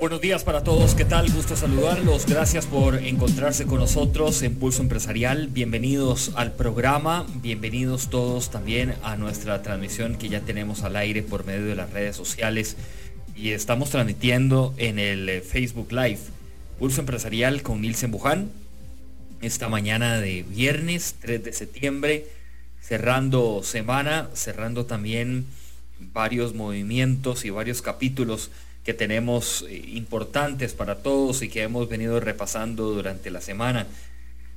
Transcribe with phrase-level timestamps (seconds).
[0.00, 1.30] Buenos días para todos, ¿qué tal?
[1.30, 2.24] Gusto saludarlos.
[2.24, 5.48] Gracias por encontrarse con nosotros en Pulso Empresarial.
[5.48, 11.44] Bienvenidos al programa, bienvenidos todos también a nuestra transmisión que ya tenemos al aire por
[11.44, 12.78] medio de las redes sociales
[13.36, 16.20] y estamos transmitiendo en el eh, Facebook Live
[16.78, 18.50] Pulso Empresarial con Nilsen Buján.
[19.42, 22.26] Esta mañana de viernes 3 de septiembre,
[22.80, 25.44] cerrando semana, cerrando también
[25.98, 28.50] varios movimientos y varios capítulos
[28.84, 33.86] que tenemos eh, importantes para todos y que hemos venido repasando durante la semana.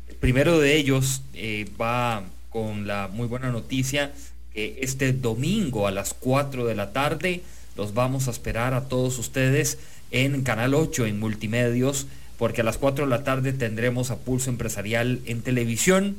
[0.08, 4.14] El primero de ellos eh, va con la muy buena noticia
[4.54, 7.42] que este domingo a las 4 de la tarde
[7.76, 9.80] los vamos a esperar a todos ustedes
[10.12, 12.06] en Canal 8 en Multimedios
[12.38, 16.18] porque a las 4 de la tarde tendremos a Pulso Empresarial en televisión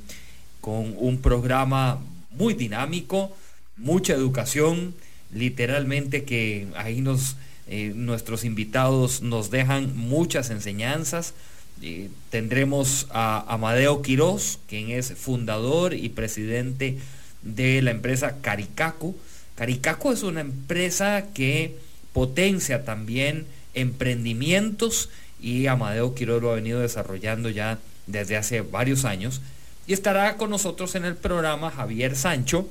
[0.60, 3.36] con un programa muy dinámico,
[3.76, 4.94] mucha educación,
[5.32, 7.36] literalmente que ahí nos
[7.66, 11.34] eh, nuestros invitados nos dejan muchas enseñanzas.
[11.82, 16.98] Eh, tendremos a Amadeo Quiroz, quien es fundador y presidente
[17.42, 19.14] de la empresa Caricaco.
[19.56, 21.76] Caricaco es una empresa que
[22.12, 29.40] potencia también emprendimientos y Amadeo Quiroz lo ha venido desarrollando ya desde hace varios años.
[29.86, 32.68] Y estará con nosotros en el programa Javier Sancho,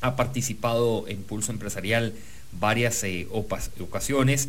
[0.00, 2.14] ha participado en Pulso Empresarial
[2.58, 4.48] varias eh, ocasiones,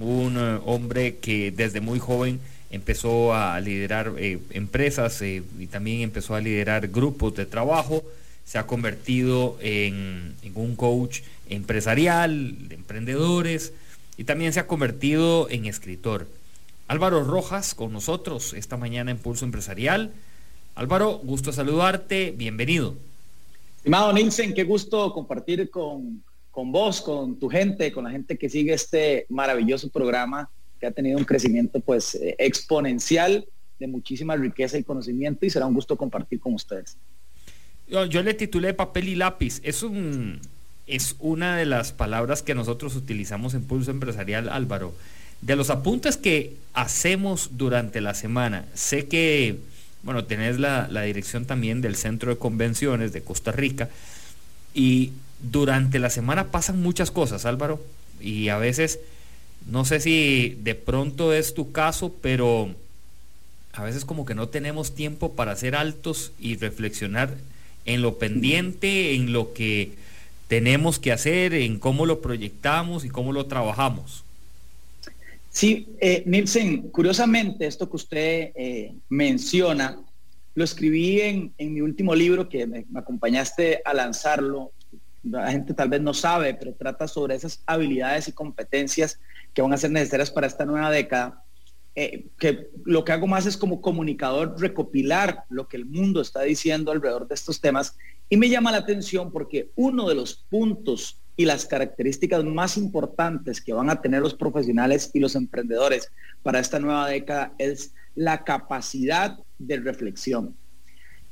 [0.00, 6.02] un eh, hombre que desde muy joven empezó a liderar eh, empresas eh, y también
[6.02, 8.02] empezó a liderar grupos de trabajo,
[8.44, 13.72] se ha convertido en, un coach empresarial, de emprendedores
[14.16, 16.26] y también se ha convertido en escritor.
[16.88, 20.12] Álvaro Rojas con nosotros esta mañana en Pulso Empresarial.
[20.74, 22.94] Álvaro, gusto saludarte, bienvenido.
[23.76, 28.48] Estimado Nilsen, qué gusto compartir con, con vos, con tu gente, con la gente que
[28.48, 33.46] sigue este maravilloso programa que ha tenido un crecimiento pues eh, exponencial
[33.78, 36.96] de muchísima riqueza y conocimiento y será un gusto compartir con ustedes.
[37.86, 39.60] Yo, le titulé papel y lápiz.
[39.62, 40.40] Es un
[40.86, 44.94] es una de las palabras que nosotros utilizamos en Pulso Empresarial, Álvaro.
[45.42, 49.58] De los apuntes que hacemos durante la semana, sé que,
[50.02, 53.90] bueno, tenés la, la dirección también del Centro de Convenciones de Costa Rica
[54.72, 57.82] y durante la semana pasan muchas cosas, Álvaro,
[58.18, 58.98] y a veces
[59.68, 62.74] no sé si de pronto es tu caso, pero
[63.72, 67.36] a veces como que no tenemos tiempo para ser altos y reflexionar
[67.84, 69.92] en lo pendiente, en lo que
[70.48, 74.24] tenemos que hacer, en cómo lo proyectamos y cómo lo trabajamos.
[75.50, 79.98] Sí, eh, Nielsen, curiosamente esto que usted eh, menciona,
[80.54, 84.72] lo escribí en, mi último libro que me, acompañaste a lanzarlo,
[85.22, 89.20] la gente tal vez no sabe, pero trata sobre esas habilidades y competencias
[89.52, 91.42] que van a ser necesarias para esta nueva década.
[91.94, 96.42] Eh, que lo que hago más es como comunicador recopilar lo que el mundo está
[96.42, 97.96] diciendo alrededor de estos temas
[98.28, 103.60] y me llama la atención porque uno de los puntos y las características más importantes
[103.60, 106.12] que van a tener los profesionales y los emprendedores
[106.42, 110.56] para esta nueva década es la capacidad de reflexión.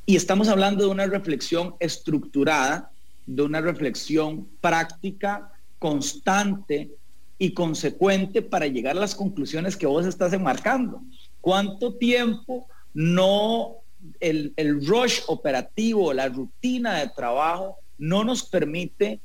[0.04, 2.92] Y estamos hablando de una reflexión estructurada
[3.26, 6.90] de una reflexión práctica, constante
[7.38, 11.02] y consecuente para llegar a las conclusiones que vos estás enmarcando.
[11.40, 13.76] ¿Cuánto tiempo no
[14.20, 19.20] el, el rush operativo, la rutina de trabajo no nos permite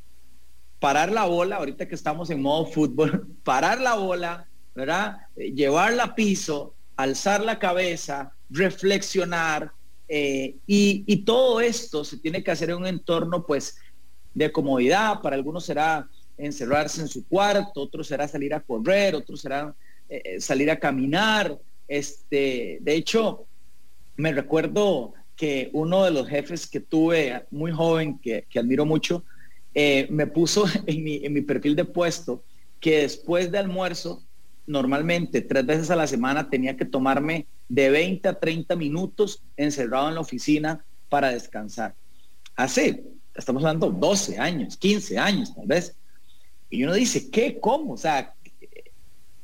[0.80, 5.18] parar la bola, ahorita que estamos en modo fútbol, parar la bola, ¿verdad?
[5.36, 9.71] Eh, llevarla a piso, alzar la cabeza, reflexionar,
[10.13, 13.77] eh, y, y, todo esto se tiene que hacer en un entorno pues
[14.33, 16.07] de comodidad, para algunos será
[16.38, 19.74] encerrarse en su cuarto, otros será salir a correr, otros será
[20.10, 21.57] eh, eh, salir a caminar.
[21.88, 23.45] Este, de hecho,
[24.16, 29.24] me recuerdo que uno de los jefes que tuve muy joven, que, admiro mucho,
[29.74, 32.44] eh, me puso en mi, en mi perfil de puesto
[32.80, 34.24] que después de almuerzo,
[34.66, 40.10] normalmente tres veces a la semana, tenía que tomarme de 20 a 30 minutos encerrado
[40.10, 41.95] en la oficina para descansar.
[42.56, 43.04] Hace
[43.36, 45.95] estamos hablando 12 años, 15 años tal vez.
[46.69, 47.60] Y uno dice, ¿qué?
[47.60, 47.94] ¿Cómo?
[47.94, 48.33] O sea,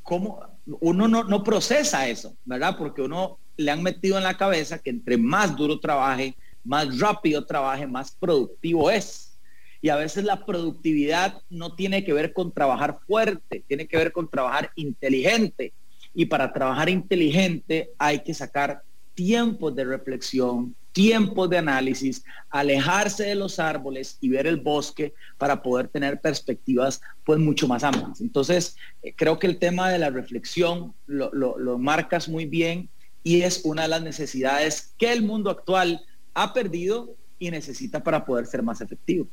[0.02, 0.40] ¿cómo?
[0.66, 2.78] Uno no, no procesa eso, ¿verdad?
[2.78, 7.46] Porque uno le han metido en la cabeza que entre más duro trabaje, más rápido
[7.46, 9.38] trabaje, más productivo es.
[9.82, 14.12] Y a veces la productividad no tiene que ver con trabajar fuerte, tiene que ver
[14.12, 15.74] con trabajar inteligente.
[16.14, 18.84] Y para trabajar inteligente hay que sacar
[19.18, 25.64] tiempos de reflexión, tiempos de análisis, alejarse de los árboles y ver el bosque para
[25.64, 28.22] poder tener perspectivas pues mucho más amplias.
[28.22, 32.90] Entonces, eh, creo que el tema de la reflexión lo, lo marcas muy bien
[33.24, 36.06] y es una de las necesidades que el mundo actual
[36.36, 39.28] ha perdido y necesita para poder ser más efectivo.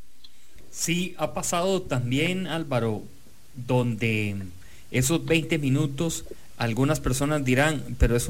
[0.71, 3.03] Sí, ha pasado también, Álvaro,
[3.55, 4.37] donde
[4.91, 6.25] esos 20 minutos
[6.56, 8.23] algunas personas dirán, pero es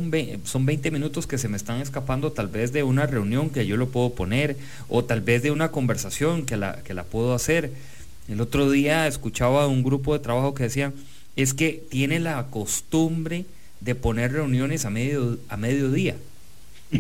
[0.44, 3.76] son 20 minutos que se me están escapando tal vez de una reunión que yo
[3.76, 4.56] lo puedo poner
[4.88, 7.71] o tal vez de una conversación que la, que la puedo hacer.
[8.29, 10.93] El otro día escuchaba un grupo de trabajo que decía,
[11.37, 13.44] es que tiene la costumbre
[13.81, 16.17] de poner reuniones a, medio, a mediodía.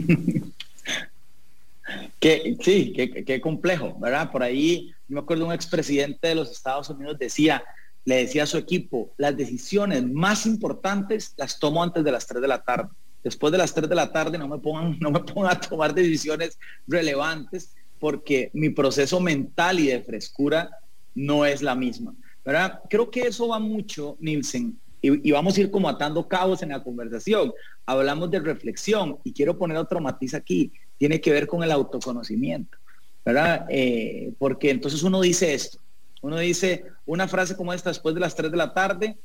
[2.20, 4.30] que, sí, qué complejo, ¿verdad?
[4.30, 7.64] Por ahí, me acuerdo un expresidente de los Estados Unidos decía,
[8.04, 12.42] le decía a su equipo, las decisiones más importantes las tomo antes de las 3
[12.42, 12.90] de la tarde.
[13.22, 15.94] Después de las 3 de la tarde no me pongan, no me pongan a tomar
[15.94, 20.70] decisiones relevantes porque mi proceso mental y de frescura
[21.14, 22.14] no es la misma.
[22.44, 22.80] ¿verdad?
[22.90, 26.82] Creo que eso va mucho, Nielsen, y, vamos a ir como atando cabos en la
[26.82, 27.52] conversación.
[27.84, 30.72] Hablamos de reflexión y quiero poner otro matiz aquí.
[30.96, 32.78] Tiene que ver con el autoconocimiento,
[33.22, 33.66] ¿verdad?
[33.68, 35.78] Eh, porque entonces uno dice esto,
[36.24, 39.18] uno dice una frase como esta después de las 3 de la tarde,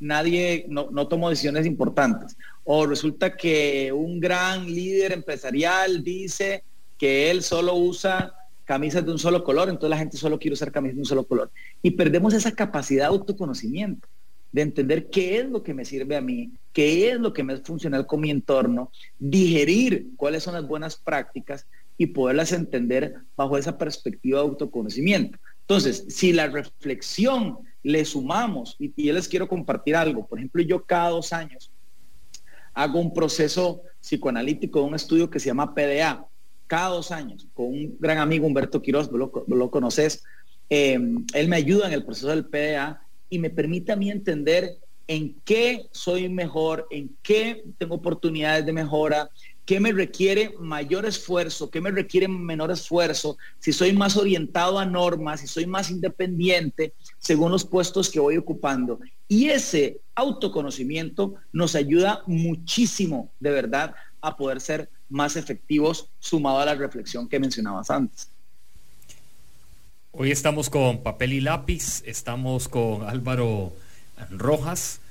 [0.00, 2.38] nadie, no, no tomó decisiones importantes.
[2.64, 6.64] O resulta que un gran líder empresarial dice
[6.96, 8.34] que él solo usa
[8.64, 11.26] camisas de un solo color, entonces la gente solo quiere usar camisas de un solo
[11.26, 11.50] color.
[11.82, 14.08] Y perdemos esa capacidad de autoconocimiento,
[14.50, 17.52] de entender qué es lo que me sirve a mí, qué es lo que me
[17.52, 21.66] es funcional con mi entorno, digerir cuáles son las buenas prácticas
[21.98, 25.38] y poderlas entender bajo esa perspectiva de autoconocimiento.
[25.68, 30.82] Entonces, si la reflexión le sumamos, y, yo les quiero compartir algo, por ejemplo, yo
[30.86, 31.70] cada dos años
[32.72, 36.26] hago un proceso psicoanalítico, un estudio que se llama PDA,
[36.66, 40.24] cada dos años, con un gran amigo Humberto Quiroz, lo, conoces,
[40.70, 44.78] em, él me ayuda en el proceso del PDA y me permite a mí entender
[45.06, 49.28] en qué soy mejor, en qué tengo oportunidades de mejora,
[49.68, 51.68] ¿Qué me requiere mayor esfuerzo?
[51.68, 53.36] ¿Qué me requiere menor esfuerzo?
[53.58, 58.38] Si soy más orientado a normas, si soy más independiente, según los puestos que voy
[58.38, 58.98] ocupando.
[59.28, 66.64] Y ese autoconocimiento nos ayuda muchísimo, de verdad, a poder ser más efectivos sumado a
[66.64, 68.30] la reflexión que mencionabas antes.
[70.12, 73.74] Hoy estamos con papel y lápiz, estamos con Álvaro
[74.30, 75.02] Rojas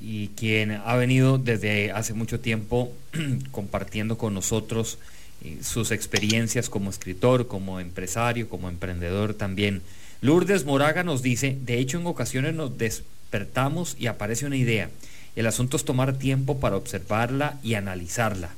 [0.00, 2.92] y quien ha venido desde hace mucho tiempo
[3.50, 4.98] compartiendo con nosotros
[5.42, 9.82] eh, sus experiencias como escritor, como empresario, como emprendedor también.
[10.20, 14.90] Lourdes Moraga nos dice, de hecho en ocasiones nos despertamos y aparece una idea.
[15.34, 18.50] El asunto es tomar tiempo para observarla y analizarla.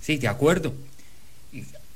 [0.00, 0.72] Sí, de acuerdo.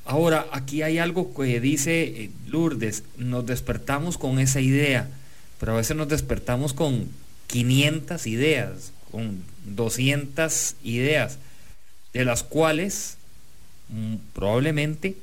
[0.05, 5.09] Ahora, aquí hay algo que dice eh, Lourdes, nos despertamos con esa idea,
[5.61, 7.09] pero a veces nos despertamos con
[7.53, 11.39] 500 ideas, con 200 ideas,
[12.15, 13.19] de las cuales
[13.91, 15.17] mm, probablemente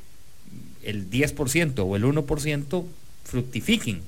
[0.84, 2.86] el 10% o el 1%
[3.24, 4.02] fructifiquen.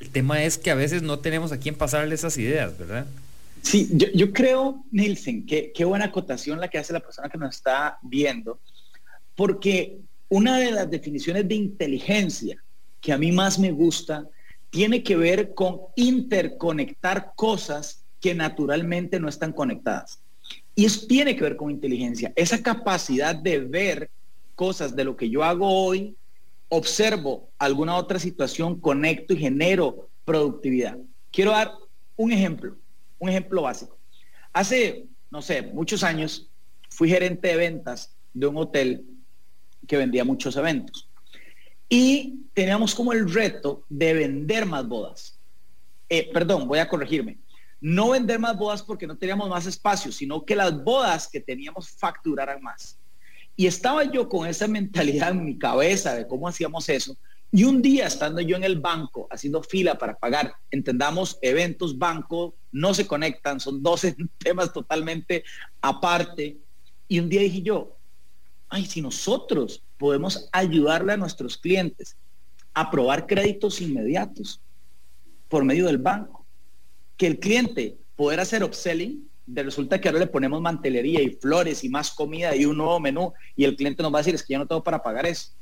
[0.00, 3.06] El tema es que a veces no tenemos a quién pasarle esas ideas, ¿verdad?
[3.60, 7.54] Sí, yo, creo, Nielsen, que qué buena acotación la que hace la persona que nos
[7.54, 8.58] está viendo,
[9.36, 9.98] porque
[10.30, 12.56] una de las definiciones de inteligencia
[13.02, 14.26] que a mí más me gusta
[14.72, 20.20] tiene que ver con interconectar cosas que naturalmente no están conectadas.
[20.74, 24.10] Y eso tiene que ver con inteligencia, esa capacidad de ver
[24.54, 26.16] cosas de lo que yo hago hoy,
[26.70, 30.96] observo alguna otra situación, conecto y genero productividad.
[31.30, 31.72] Quiero dar
[32.16, 32.74] un ejemplo,
[33.18, 33.98] un ejemplo básico.
[34.54, 36.48] Hace, no sé, muchos años
[36.88, 39.04] fui gerente de ventas de un hotel
[39.86, 41.10] que vendía muchos eventos.
[41.94, 45.38] Y teníamos como el reto de vender más bodas.
[46.08, 47.36] Eh, perdón, voy a corregirme.
[47.82, 51.90] No vender más bodas porque no teníamos más espacio, sino que las bodas que teníamos
[51.90, 52.98] facturaran más.
[53.56, 57.14] Y estaba yo con esa mentalidad en mi cabeza de cómo hacíamos eso.
[57.50, 62.54] Y un día estando yo en el banco haciendo fila para pagar, entendamos, eventos, banco,
[62.70, 65.44] no se conectan, son 12 temas totalmente
[65.82, 66.56] aparte.
[67.06, 67.98] Y un día dije yo,
[68.70, 72.16] ay, si nosotros podemos ayudarle a nuestros clientes
[72.74, 74.60] a probar créditos inmediatos
[75.48, 76.44] por medio del banco,
[77.16, 81.84] que el cliente poder hacer upselling, de resulta que ahora le ponemos mantelería y flores
[81.84, 84.42] y más comida y un nuevo menú y el cliente nos va a decir es
[84.42, 85.52] que ya no tengo para pagar eso.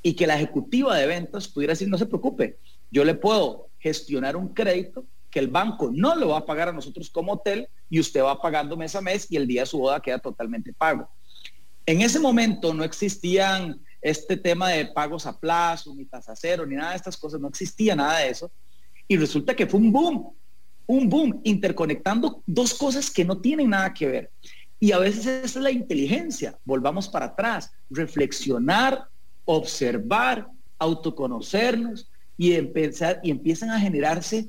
[0.00, 2.56] Y que la ejecutiva de ventas pudiera decir no se preocupe,
[2.92, 6.72] yo le puedo gestionar un crédito que el banco no lo va a pagar a
[6.72, 9.78] nosotros como hotel y usted va pagando mes a mes y el día de su
[9.78, 11.10] boda queda totalmente pago.
[11.84, 16.76] En ese momento no existían este tema de pagos a plazo, ni tasa cero, ni
[16.76, 18.50] nada de estas cosas, no existía nada de eso.
[19.06, 20.32] Y resulta que fue un boom,
[20.86, 24.30] un boom, interconectando dos cosas que no tienen nada que ver.
[24.80, 26.58] Y a veces esa es la inteligencia.
[26.64, 29.08] Volvamos para atrás, reflexionar,
[29.44, 34.48] observar, autoconocernos y empezar y empiezan a generarse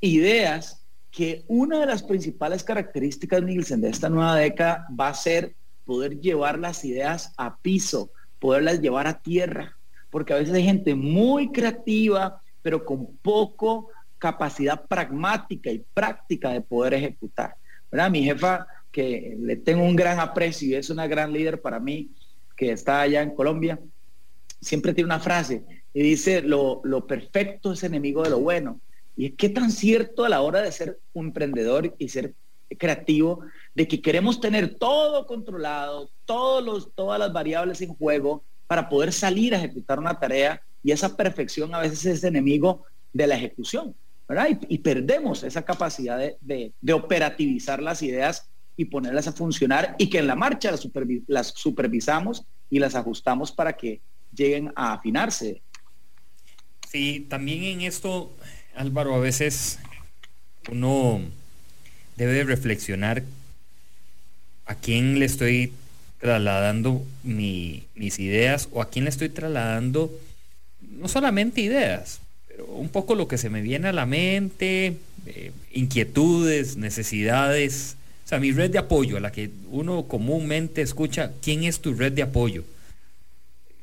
[0.00, 5.54] ideas que una de las principales características, Nielsen, de esta nueva década va a ser
[5.84, 9.76] poder llevar las ideas a piso, poderlas llevar a tierra,
[10.10, 16.60] porque a veces hay gente muy creativa, pero con poco capacidad pragmática y práctica de
[16.60, 17.56] poder ejecutar.
[17.90, 18.10] ¿verdad?
[18.10, 22.10] Mi jefa, que le tengo un gran aprecio y es una gran líder para mí,
[22.56, 23.78] que está allá en Colombia,
[24.60, 25.64] siempre tiene una frase
[25.94, 28.80] y dice, lo, lo perfecto es enemigo de lo bueno.
[29.16, 32.34] Y es que tan cierto a la hora de ser un emprendedor y ser
[32.76, 33.40] creativo
[33.74, 39.12] de que queremos tener todo controlado, todos los, todas las variables en juego para poder
[39.12, 43.94] salir a ejecutar una tarea y esa perfección a veces es enemigo de la ejecución,
[44.28, 44.48] ¿verdad?
[44.68, 50.26] Y, perdemos esa capacidad de, operativizar las ideas y ponerlas a funcionar y que en
[50.26, 50.86] la marcha las,
[51.26, 54.00] las supervisamos y las ajustamos para que
[54.34, 55.62] lleguen a afinarse.
[56.86, 58.36] Sí, también en esto,
[58.74, 59.78] Álvaro, a veces
[60.70, 61.20] uno
[62.26, 63.22] debe reflexionar
[64.66, 65.72] a quién le estoy
[66.20, 70.12] trasladando mis ideas o a quién le estoy trasladando
[70.98, 74.96] no solamente ideas, pero un poco lo que se me viene a la mente,
[75.26, 81.32] eh, inquietudes, necesidades, o sea, mi red de apoyo, a la que uno comúnmente escucha,
[81.40, 82.64] ¿quién es tu red de apoyo?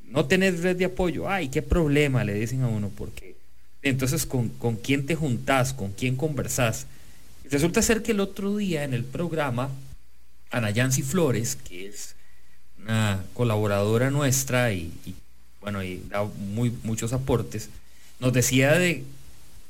[0.08, 3.36] No tenés red de apoyo, ay, qué problema, le dicen a uno, porque
[3.82, 6.86] entonces con, con quién te juntás, con quién conversás.
[7.50, 9.70] Resulta ser que el otro día en el programa,
[10.52, 12.16] Ana Yancy Flores, que es
[12.82, 14.92] una colaboradora nuestra y,
[15.62, 17.70] bueno, y da muy, muchos aportes,
[18.20, 19.04] nos decía de,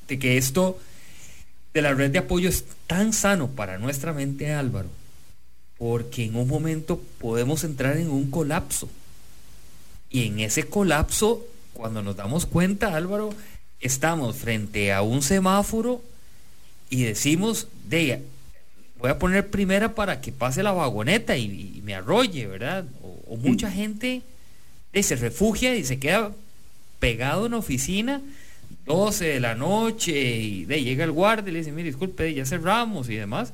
[0.07, 0.79] de, que esto
[1.73, 4.89] de la red de apoyo es tan sano para nuestra mente, Álvaro,
[5.77, 8.89] porque en un momento podemos entrar en un colapso.
[10.09, 13.33] Y en ese colapso, cuando nos damos cuenta, Álvaro,
[13.81, 16.01] estamos frente a un semáforo
[16.89, 18.21] y decimos, de
[18.97, 22.85] voy a poner primera para que pase la vagoneta y, me arrolle, ¿verdad?
[23.01, 24.21] O, mucha gente
[24.93, 26.31] se refugia y se queda
[26.99, 28.21] pegado en oficina
[28.85, 32.45] 12 de la noche y de, llega el guardia y le dice, mire, disculpe, ya
[32.45, 33.53] cerramos y demás.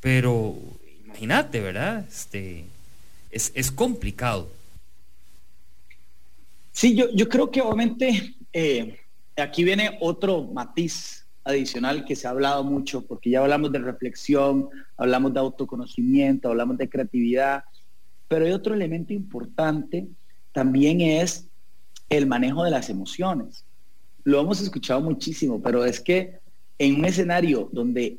[0.00, 0.56] Pero
[1.04, 2.06] imagínate, ¿verdad?
[2.08, 2.64] Este,
[3.30, 4.48] es, complicado.
[6.72, 9.00] Sí, yo, yo creo que obviamente eh,
[9.36, 14.68] aquí viene otro matiz adicional que se ha hablado mucho, porque ya hablamos de reflexión,
[14.96, 17.64] hablamos de autoconocimiento, hablamos de creatividad,
[18.28, 20.06] Pero hay otro elemento importante,
[20.52, 21.46] también es
[22.10, 23.64] el manejo de las emociones.
[24.24, 26.38] Lo hemos escuchado muchísimo, pero es que
[26.78, 28.18] en un escenario donde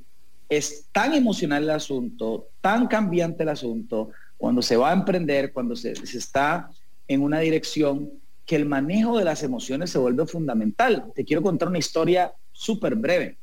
[0.49, 5.75] es tan emocional el asunto, tan cambiante el asunto, cuando se va a emprender, cuando
[5.75, 6.71] se, está
[7.07, 8.09] en una dirección,
[8.47, 11.11] que el manejo de las emociones se vuelve fundamental.
[11.13, 13.37] Te quiero contar una historia súper breve.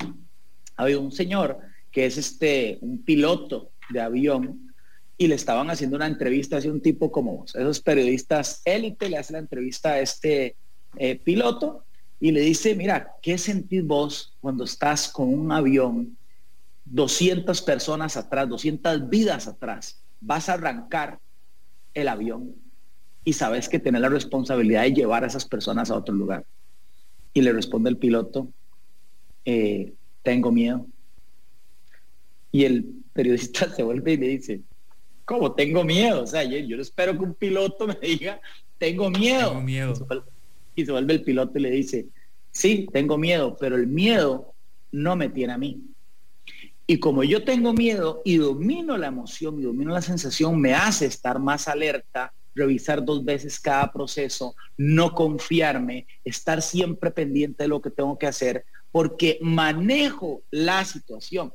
[0.77, 1.59] Había un señor
[1.91, 4.75] que es este, un piloto de avión
[5.17, 7.55] y le estaban haciendo una entrevista a un tipo como vos.
[7.55, 10.55] Esos periodistas élite le hacen la entrevista a este
[10.99, 11.85] eh, piloto
[12.21, 16.19] y le dice, mira, ¿qué sentís vos cuando estás con un avión,
[16.85, 20.03] 200 personas atrás, 200 vidas atrás?
[20.21, 21.21] Vas a arrancar
[21.95, 22.55] el avión
[23.25, 26.45] y sabes que tenés la responsabilidad de llevar a esas personas a otro lugar.
[27.33, 28.53] Y le responde el piloto,
[29.47, 30.87] eh, tengo miedo.
[32.53, 32.85] Y el
[33.15, 34.61] periodista se vuelve y le dice,
[35.25, 36.25] ¿cómo tengo miedo?
[36.25, 38.39] O sea, yo, yo espero que un piloto me diga,
[38.77, 39.49] tengo miedo.
[39.49, 39.95] Tengo miedo
[40.77, 42.07] y se vuelve el piloto y le dice,
[42.53, 44.55] sí, tengo miedo, pero el miedo
[44.93, 45.83] no me tiene a mí.
[46.87, 51.07] Y como yo tengo miedo y domino la emoción y domino la sensación, me hace
[51.07, 57.81] estar más alerta, revisar dos veces cada proceso, no confiarme, estar siempre pendiente de lo
[57.81, 61.53] que tengo que hacer, porque manejo la situación.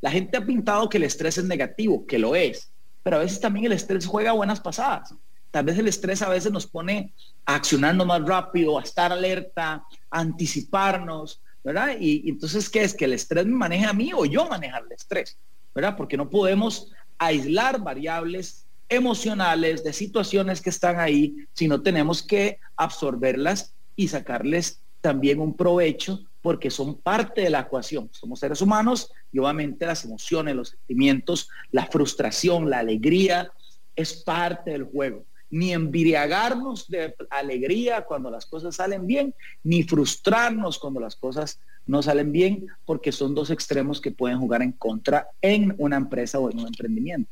[0.00, 2.70] La gente ha pintado que el estrés es negativo, que lo es,
[3.02, 5.14] pero a veces también el estrés juega buenas pasadas.
[5.52, 7.12] Tal vez el estrés a veces nos pone
[7.44, 11.96] a accionarnos más rápido, a estar alerta, anticiparnos, ¿verdad?
[12.00, 12.94] Y, entonces, ¿qué es?
[12.94, 15.36] ¿Que el estrés me maneja a mí o yo manejar el estrés?
[15.74, 15.96] ¿Verdad?
[15.96, 23.74] Porque no podemos aislar variables emocionales de situaciones que están ahí, sino tenemos que absorberlas
[23.94, 28.10] y sacarles también un provecho porque son parte de la ecuación.
[28.12, 33.50] Somos seres humanos y obviamente las emociones, los sentimientos, la frustración, la alegría
[33.96, 40.78] es parte del juego ni embriagarnos de alegría cuando las cosas salen bien, ni frustrarnos
[40.78, 45.28] cuando las cosas no salen bien, porque son dos extremos que pueden jugar en contra
[45.42, 47.30] en una empresa o en un emprendimiento.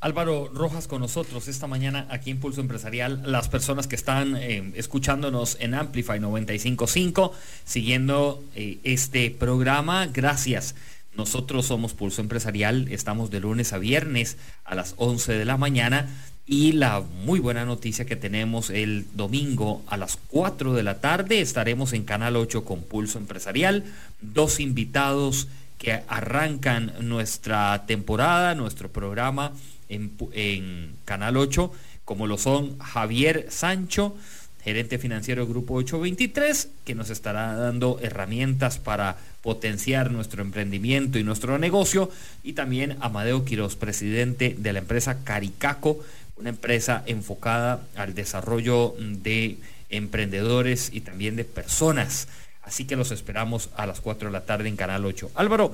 [0.00, 3.20] Álvaro Rojas con nosotros esta mañana aquí en Pulso Empresarial.
[3.26, 7.32] Las personas que están eh, escuchándonos en Amplify 955,
[7.64, 10.76] siguiendo eh, este programa, gracias.
[11.16, 16.08] Nosotros somos Pulso Empresarial, estamos de lunes a viernes a las 11 de la mañana
[16.46, 21.40] y la muy buena noticia que tenemos el domingo a las 4 de la tarde
[21.40, 23.84] estaremos en Canal 8 con Pulso Empresarial.
[24.20, 29.52] Dos invitados que arrancan nuestra temporada, nuestro programa
[29.88, 31.72] en, Canal 8,
[32.04, 34.16] como lo son Javier Sancho,
[34.62, 41.24] gerente financiero del Grupo 823, que nos estará dando herramientas para potenciar nuestro emprendimiento y
[41.24, 42.10] nuestro negocio,
[42.42, 46.04] y también Amadeo Quiroz, presidente de la empresa Caricaco,
[46.36, 49.58] una empresa enfocada al desarrollo de
[49.90, 52.28] emprendedores y también de personas.
[52.62, 55.32] Así que los esperamos a las 4 de la tarde en Canal 8.
[55.34, 55.72] Álvaro,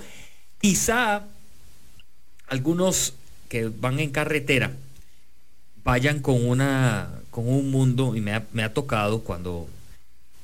[0.60, 1.24] quizá
[2.46, 3.14] algunos
[3.54, 4.72] que van en carretera
[5.84, 9.68] vayan con una con un mundo y me ha, me ha tocado cuando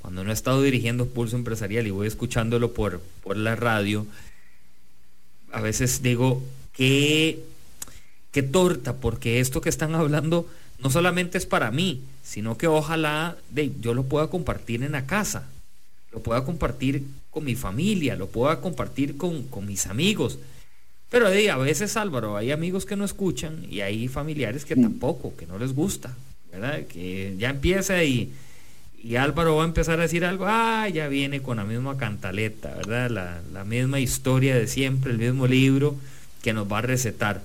[0.01, 4.07] cuando no he estado dirigiendo Pulso Empresarial y voy escuchándolo por, por la radio,
[5.51, 6.41] a veces digo,
[6.73, 7.43] que
[8.31, 13.37] qué torta, porque esto que están hablando no solamente es para mí, sino que ojalá
[13.51, 15.49] de, yo lo pueda compartir en la casa,
[16.13, 20.39] lo pueda compartir con mi familia, lo pueda compartir con, mis amigos.
[21.11, 24.83] Pero a veces, Álvaro, hay amigos que no escuchan y hay familiares que mm.
[24.83, 26.15] tampoco, que no les gusta,
[26.53, 26.87] ¿verdad?
[26.87, 28.33] Que ya empieza y,
[29.03, 32.75] y Álvaro va a empezar a decir algo, ah, ya viene con la misma cantaleta,
[32.77, 33.11] ¿verdad?
[33.11, 35.97] La, la misma historia de siempre, el mismo libro
[36.43, 37.43] que nos va a recetar.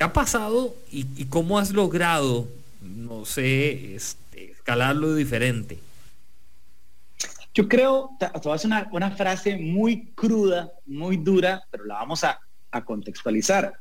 [0.00, 2.48] ¿Qué ha pasado y, cómo has logrado,
[2.80, 5.78] no sé, este, escalarlo diferente?
[7.52, 12.24] Yo creo, te, voy a hacer una, frase muy cruda, muy dura, pero la vamos
[12.24, 12.40] a,
[12.84, 13.74] contextualizar.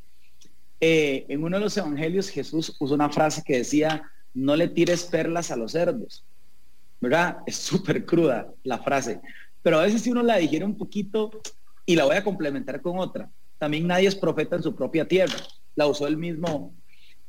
[0.82, 5.03] Eh, en uno de los evangelios Jesús usó una frase que decía, no le tires
[5.03, 6.25] perlas a los cerdos.
[6.99, 7.38] ¿Verdad?
[7.45, 9.21] Es súper cruda la frase.
[9.62, 11.29] Pero a veces si uno la dijera un poquito
[11.86, 13.29] y la voy a complementar con otra.
[13.58, 15.38] También nadie es profeta en su propia tierra
[15.79, 16.73] la usó el mismo,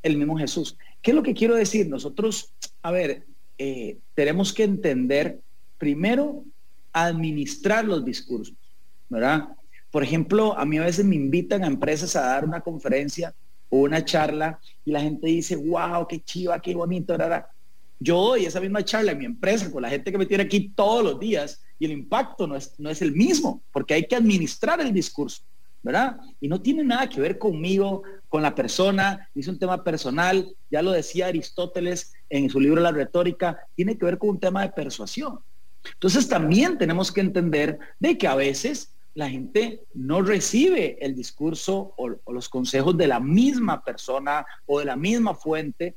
[0.02, 0.76] el mismo Jesús.
[1.02, 1.88] ¿Qué es lo que quiero decir?
[1.88, 3.24] Nosotros, a ver,
[3.58, 5.40] eh, tenemos que entender
[5.80, 6.44] primero
[6.92, 8.54] administrar los discursos,
[9.08, 9.48] ¿verdad?
[9.90, 13.34] Por ejemplo, a mí a veces me invitan a empresas a dar una conferencia
[13.70, 17.46] o una charla y la gente dice, wow, qué chiva, qué bonito, ¿verdad?
[17.98, 20.68] Yo doy esa misma charla en mi empresa con la gente que me tiene aquí
[20.76, 24.16] todos los días y el impacto no es, no es el mismo, porque hay que
[24.16, 25.42] administrar el discurso.
[25.82, 26.18] ¿verdad?
[26.40, 30.82] Y no tiene nada que ver conmigo con la persona, es un tema personal, ya
[30.82, 34.70] lo decía Aristóteles en su libro La retórica, tiene que ver con un tema de
[34.70, 35.40] persuasión.
[35.84, 41.94] Entonces también tenemos que entender de que a veces la gente no recibe el discurso
[41.96, 45.96] o, los consejos de la misma persona o de la misma fuente.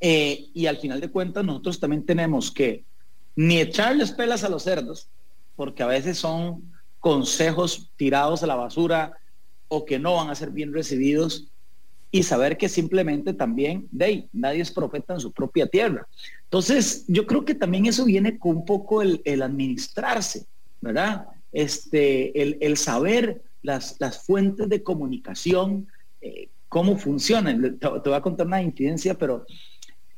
[0.00, 2.84] Eh, y al final de cuentas nosotros también tenemos que
[3.36, 5.08] ni echarles pelas a los cerdos,
[5.54, 9.16] porque a veces son consejos tirados a la basura
[9.68, 11.48] o que no van a ser bien recibidos,
[12.10, 16.06] y saber que simplemente también, de nadie es profeta en su propia tierra.
[16.44, 20.46] Entonces, yo creo que también eso viene con un poco el, administrarse,
[20.80, 21.26] ¿verdad?
[21.52, 25.88] Este, el, saber las, las, fuentes de comunicación,
[26.22, 27.78] eh, cómo funcionan.
[27.78, 29.44] Te, voy a contar una incidencia, pero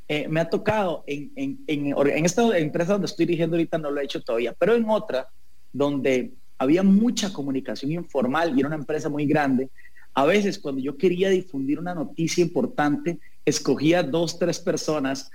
[0.06, 4.00] eh, me ha tocado en, en, en, esta empresa donde estoy dirigiendo ahorita, no lo
[4.00, 5.28] he hecho todavía, pero en otra
[5.72, 9.70] donde había mucha comunicación informal y era una empresa muy grande,
[10.14, 15.30] a veces cuando yo quería difundir una noticia importante, escogía dos, tres personas,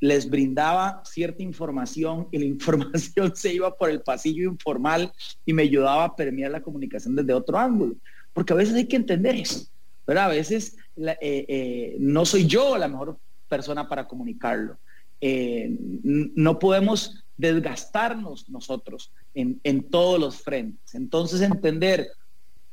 [0.00, 5.12] les brindaba cierta información y la información se iba por el pasillo informal
[5.44, 7.96] y me ayudaba a permear la comunicación desde otro ángulo.
[8.32, 9.66] Porque a veces hay que entender eso,
[10.04, 14.78] pero a veces eh, eh, no soy yo la mejor persona para comunicarlo.
[15.20, 20.94] Eh, no podemos desgastarnos nosotros en, en todos los frentes.
[20.94, 22.08] Entonces entender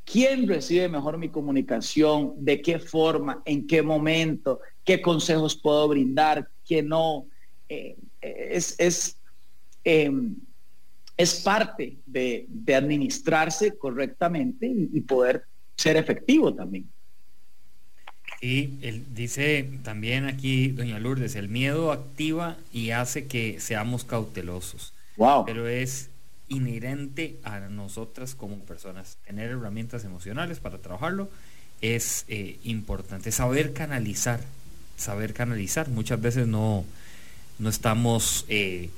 [0.05, 6.47] quién recibe mejor mi comunicación, de qué forma, en qué momento, qué consejos puedo brindar,
[6.65, 7.25] qué no.
[7.69, 9.17] Eh, es, es,
[9.83, 10.35] em,
[11.17, 15.43] es, parte de, administrarse correctamente y, poder
[15.75, 16.89] ser efectivo también.
[18.41, 24.93] Y él dice también aquí, doña Lourdes, el miedo activa y hace que seamos cautelosos.
[25.15, 25.45] Wow.
[25.45, 26.09] Pero es
[26.49, 29.17] inherente a nosotras como personas.
[29.25, 31.29] Tener herramientas emocionales para trabajarlo
[31.81, 33.31] es eh, importante.
[33.31, 34.41] Saber canalizar,
[34.97, 35.89] saber canalizar.
[35.89, 36.85] Muchas veces no,
[37.59, 38.89] no estamos eh,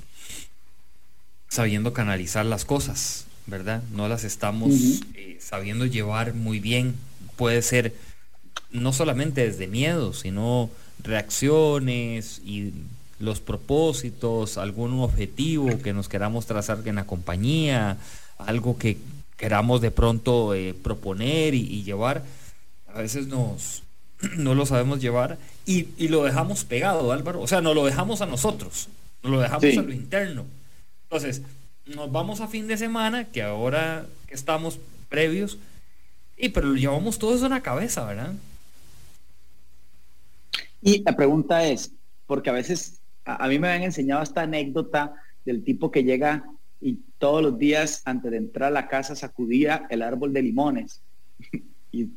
[1.49, 3.81] sabiendo canalizar las cosas, ¿verdad?
[3.91, 4.73] No las estamos
[5.13, 6.95] eh, sabiendo llevar muy bien.
[7.37, 7.95] Puede ser
[8.71, 10.69] no solamente desde miedo, sino
[11.01, 12.73] reacciones y
[13.19, 17.97] los propósitos, algún objetivo que nos queramos trazar en la compañía,
[18.37, 18.97] algo que
[19.37, 22.23] queramos de pronto eh, proponer y, llevar,
[22.93, 23.83] a veces nos,
[24.37, 27.41] no lo sabemos llevar y, lo dejamos pegado, Álvaro.
[27.41, 28.87] O sea, no lo dejamos a nosotros,
[29.23, 30.45] no lo dejamos a lo interno.
[31.03, 31.41] Entonces,
[31.85, 35.57] nos vamos a fin de semana, que ahora estamos previos,
[36.37, 38.33] y pero lo llevamos todo eso en la cabeza, ¿verdad?
[40.81, 41.91] Y la pregunta es,
[42.27, 46.45] porque a veces a, mí me habían enseñado esta anécdota del tipo que llega
[46.79, 51.01] y todos los días antes de entrar a la casa sacudía el árbol de limones
[51.91, 52.09] y,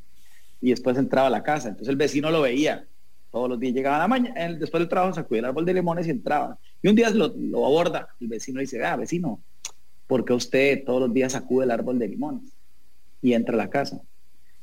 [0.60, 1.68] después entraba a la casa.
[1.68, 2.86] Entonces el vecino lo veía.
[3.30, 6.06] Todos los días llegaba a la mañana, después del trabajo sacudía el árbol de limones
[6.06, 6.58] y entraba.
[6.82, 7.26] Y un día lo,
[7.64, 9.40] aborda, el vecino dice, ah, vecino,
[10.06, 12.50] ¿por qué usted todos los días sacude el árbol de limones?
[13.22, 14.00] Y entra a la casa.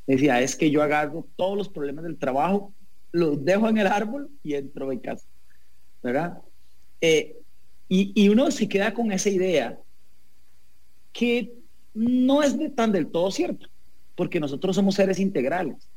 [0.07, 2.73] Decía, es que yo agarro todos los problemas del trabajo,
[3.11, 5.25] los dejo en el árbol y entro a casa.
[6.05, 6.37] ¿Verdad?
[7.01, 7.35] Eh,
[7.87, 9.79] y, uno se queda con esa idea
[11.11, 11.51] que
[11.93, 13.67] no es de tan del todo cierto,
[14.15, 15.89] porque nosotros somos seres integrales.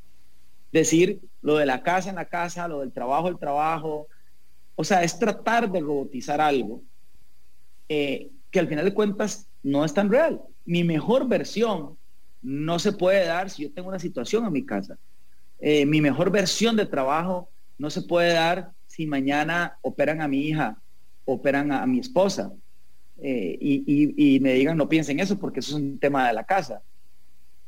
[0.73, 4.07] Decir lo de la casa en la casa, lo del trabajo el trabajo,
[4.77, 6.83] o sea, es tratar de robotizar algo
[7.89, 10.41] eh, que al final de cuentas no es tan real.
[10.65, 11.99] Mi mejor versión
[12.41, 14.99] no se puede dar si yo tengo una situación en mi casa.
[15.59, 20.41] Eh, mi mejor versión de trabajo no se puede dar si mañana operan a mi
[20.49, 20.77] hija,
[21.25, 22.53] operan a, mi esposa,
[23.23, 26.83] eh, y, me digan no piensen eso porque eso es un tema de la casa,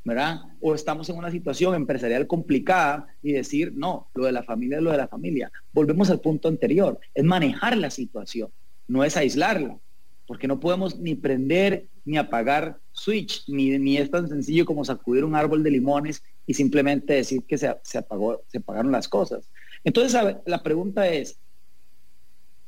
[0.02, 0.40] ¿verdad?
[0.60, 4.82] O estamos en una situación empresarial complicada y decir, no, lo de la familia es
[4.82, 5.52] lo de la familia.
[5.72, 8.50] Volvemos al punto anterior, es manejar la situación,
[8.88, 9.78] no es aislarla,
[10.26, 15.24] porque no podemos ni prender ni apagar switch, ni, ni es tan sencillo como sacudir
[15.24, 19.48] un árbol de limones y simplemente decir que se, apagó, se apagaron las cosas.
[19.84, 21.40] Entonces, la pregunta es,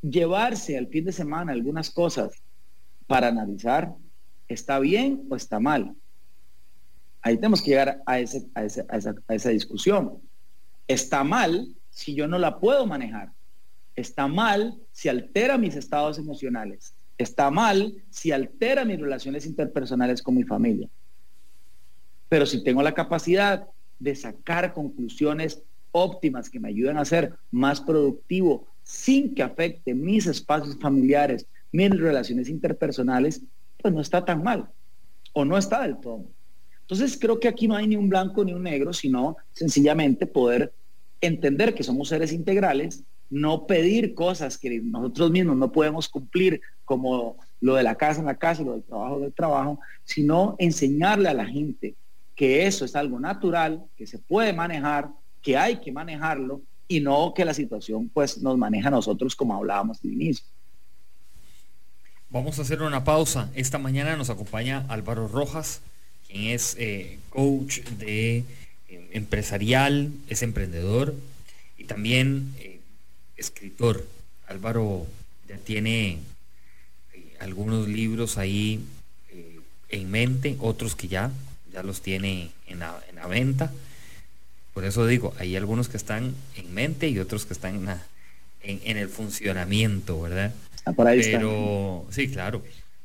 [0.03, 2.43] llevarse al fin de semana algunas cosas
[3.07, 3.95] para analizar,
[4.49, 5.95] ¿está bien o está mal?
[7.23, 8.85] Ahí tenemos que llegar a, ese, a, esa,
[9.29, 10.21] a esa discusión.
[10.89, 13.33] Está mal si yo no la puedo manejar.
[13.95, 16.95] Está mal si altera mis estados emocionales.
[17.17, 20.89] Está mal si altera mis relaciones interpersonales con mi familia.
[22.29, 23.69] Pero si tengo la capacidad
[24.01, 25.63] de sacar conclusiones
[25.93, 31.91] óptimas que me ayuden a ser más productivo sin que afecte mis espacios familiares, mis
[31.91, 33.43] relaciones interpersonales,
[33.81, 34.69] pues no está tan mal
[35.33, 36.25] o no está del todo.
[36.81, 40.73] Entonces creo que aquí no hay ni un blanco ni un negro, sino sencillamente poder
[41.21, 47.37] entender que somos seres integrales, no pedir cosas que nosotros mismos no podemos cumplir, como
[47.61, 51.35] lo de la casa en la casa, lo del trabajo del trabajo, sino enseñarle a
[51.35, 51.95] la gente
[52.35, 55.09] que eso es algo natural, que se puede manejar,
[55.43, 59.55] que hay que manejarlo y no que la situación pues nos maneja a nosotros como
[59.55, 60.45] hablábamos al inicio.
[62.31, 63.51] Vamos a hacer una pausa.
[63.55, 65.83] Esta mañana nos acompaña Álvaro Rojas,
[66.27, 68.39] quien es eh, coach de
[68.89, 71.15] eh, empresarial, es emprendedor
[71.77, 72.81] y también eh,
[73.37, 74.07] escritor.
[74.47, 75.07] Álvaro
[75.49, 76.19] ya tiene
[77.39, 78.83] algunos libros ahí
[79.93, 81.31] en mente, otros que ya,
[81.73, 83.71] ya los tiene en la, venta.
[84.75, 87.89] Por eso digo, hay algunos que están en mente y otros que están
[88.63, 90.53] en, en, el funcionamiento, ¿verdad?
[90.85, 92.63] Ah, por ahí pero, sí, claro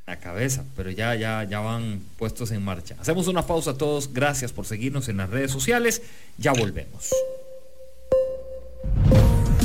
[0.08, 2.96] la cabeza, pero ya, ya, ya van puestos en marcha.
[2.98, 4.14] Hacemos una pausa a todos.
[4.14, 6.02] Gracias por seguirnos en las redes sociales.
[6.38, 7.14] Ya volvemos.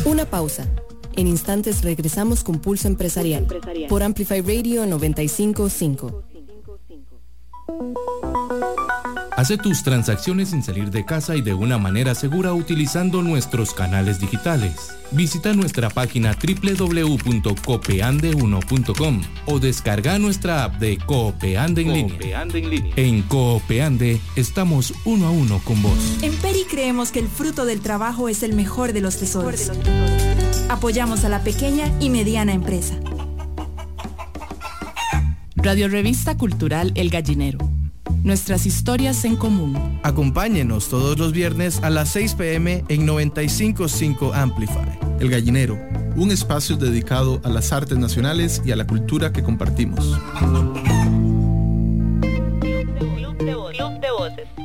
[0.05, 0.67] Una pausa.
[1.15, 3.47] En instantes regresamos con Pulso Empresarial,
[3.89, 6.25] por Amplify Radio 955.
[9.37, 14.21] Hace tus transacciones sin salir de casa y de una manera segura utilizando nuestros canales
[14.21, 14.95] digitales.
[15.11, 22.45] Visita nuestra página www.copeande1.com o descarga nuestra app de Coopeande en, línea.
[22.97, 26.19] en Coopeande estamos uno a uno con vos.
[26.21, 29.73] En Peri creemos que el fruto del trabajo es el mejor de los tesoros.
[30.69, 32.97] Apoyamos a la pequeña y mediana empresa.
[35.57, 37.82] Radio Revista Cultural El Gallinero
[38.23, 40.01] nuestras historias en común.
[40.03, 44.99] Acompáñenos todos los viernes a las 6 pm en 955 Amplify.
[45.21, 45.79] El Gallinero,
[46.17, 50.19] un espacio dedicado a las artes nacionales y a la cultura que compartimos.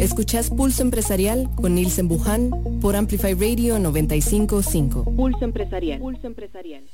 [0.00, 5.04] Escuchás Pulso Empresarial con Nilsen Buján por Amplify Radio 955.
[5.04, 5.98] Pulso Empresarial.
[5.98, 6.84] Pulso Empresarial.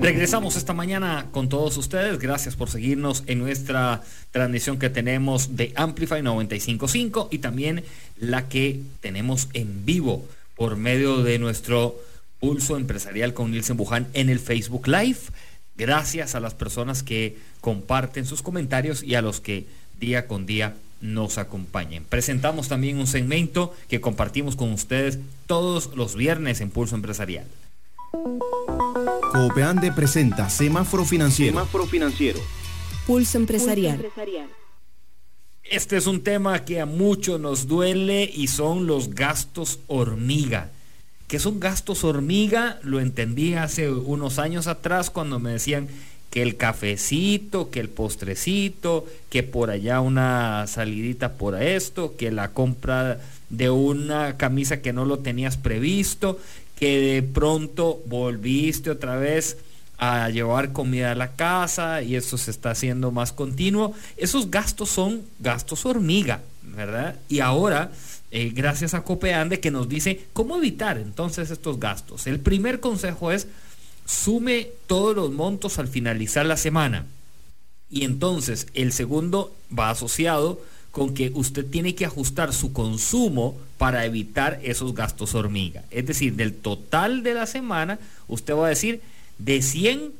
[0.00, 2.18] Regresamos esta mañana con todos ustedes.
[2.18, 7.84] Gracias por seguirnos en nuestra transmisión que tenemos de Amplify 955 y también
[8.16, 10.24] la que tenemos en vivo
[10.56, 11.96] por medio de nuestro
[12.40, 15.18] Pulso Empresarial con Nilsen Buján en el Facebook Live.
[15.76, 19.66] Gracias a las personas que comparten sus comentarios y a los que
[20.04, 22.04] día con día nos acompañen.
[22.04, 27.46] Presentamos también un segmento que compartimos con ustedes todos los viernes en Pulso Empresarial.
[29.32, 31.52] Coopeande presenta Semáforo Financiero.
[31.52, 32.40] Semáforo Financiero.
[33.06, 34.06] Pulso Empresarial.
[35.62, 40.70] Este es un tema que a muchos nos duele y son los gastos hormiga
[41.28, 45.88] que son gastos hormiga, lo entendí hace unos años atrás cuando me decían
[46.34, 52.48] que el cafecito, que el postrecito, que por allá una salidita por esto, que la
[52.48, 53.20] compra
[53.50, 56.40] de una camisa que no lo tenías previsto,
[56.74, 59.58] que de pronto volviste otra vez
[59.96, 63.94] a llevar comida a la casa y eso se está haciendo más continuo.
[64.16, 67.14] Esos gastos son gastos hormiga, ¿verdad?
[67.28, 67.92] Y ahora
[68.32, 72.26] eh, gracias a Copeande que nos dice cómo evitar entonces estos gastos.
[72.26, 73.46] El primer consejo es
[74.04, 77.06] sume todos los montos al finalizar la semana.
[77.90, 84.04] Y entonces el segundo va asociado con que usted tiene que ajustar su consumo para
[84.04, 85.84] evitar esos gastos hormiga.
[85.90, 89.00] Es decir, del total de la semana, usted va a decir,
[89.38, 90.12] de 100,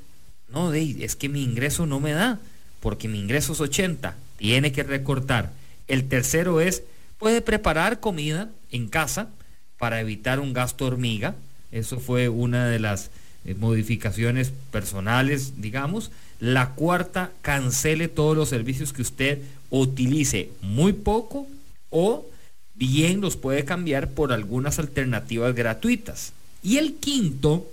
[0.53, 2.41] no, es que mi ingreso no me da,
[2.81, 5.53] porque mi ingreso es 80, tiene que recortar.
[5.87, 6.83] El tercero es,
[7.19, 9.31] Puede preparar comida en casa
[9.79, 11.35] para evitar un gasto hormiga.
[11.71, 13.11] Eso fue una de las
[13.45, 16.11] eh, modificaciones personales, digamos.
[16.41, 19.39] La cuarta, cancele todos los servicios que usted
[19.71, 21.47] utilice muy poco
[21.91, 22.27] o
[22.75, 26.33] bien los puede cambiar por algunas alternativas gratuitas.
[26.63, 27.71] Y el quinto,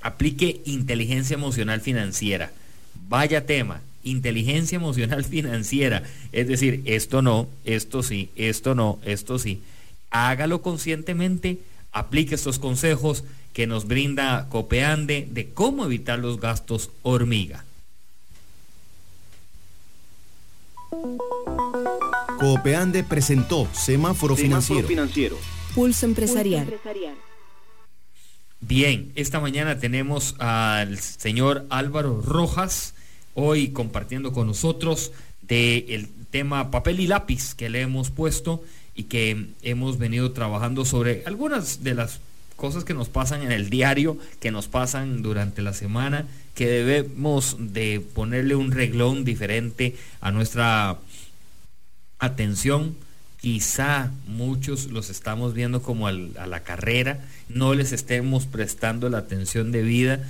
[0.00, 2.52] aplique inteligencia emocional financiera.
[3.08, 6.02] Vaya tema inteligencia emocional financiera.
[6.32, 9.62] Es decir, esto no, esto sí, esto no, esto sí.
[10.10, 11.58] Hágalo conscientemente,
[11.92, 17.64] aplique estos consejos que nos brinda Copeande de cómo evitar los gastos hormiga.
[22.38, 25.38] Copeande presentó Semáforo, financiero.
[25.74, 26.74] Pulso Empresarial.
[28.60, 32.94] Bien, esta mañana tenemos al señor Álvaro Rojas,
[33.34, 35.12] hoy compartiendo con nosotros
[35.42, 38.62] del tema papel y lápiz que le hemos puesto
[38.94, 42.20] y que hemos venido trabajando sobre algunas de las
[42.62, 47.56] cosas que nos pasan en el diario, que nos pasan durante la semana, que debemos
[47.58, 50.96] de ponerle un reglón diferente a nuestra
[52.20, 52.94] atención.
[53.40, 59.72] Quizá muchos los estamos viendo como a la carrera, no les estemos prestando la atención
[59.72, 60.20] debida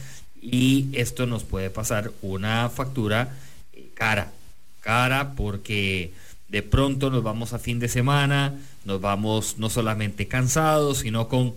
[0.41, 3.29] y esto nos puede pasar una factura
[3.75, 4.33] eh, cara,
[4.81, 6.15] cara porque
[6.49, 8.55] de pronto nos vamos a fin de semana,
[8.87, 11.53] nos vamos no solamente cansados, sino con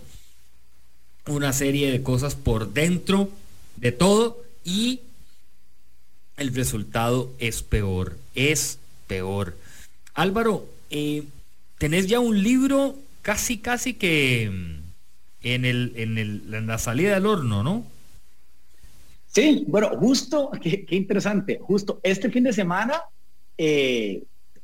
[1.26, 3.30] una serie de cosas por dentro
[3.76, 5.00] de todo y
[6.36, 9.56] el resultado es peor, es peor.
[10.14, 11.24] Álvaro, eh,
[11.78, 17.14] tenés ya un libro casi, casi que mm, en, el, en, el, en la salida
[17.14, 17.84] del horno, ¿no?
[19.36, 23.02] Sí, bueno, justo, qué, interesante, justo este fin de semana
[23.58, 24.22] eh,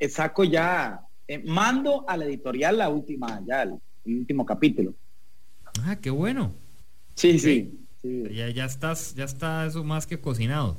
[0.09, 3.75] saco ya, eh, mando a la editorial la última, ya el,
[4.07, 4.95] último capítulo.
[5.81, 6.55] Ah, qué bueno.
[7.15, 7.79] Sí, sí.
[8.03, 10.77] Ya, ya estás, ya está eso más que cocinado.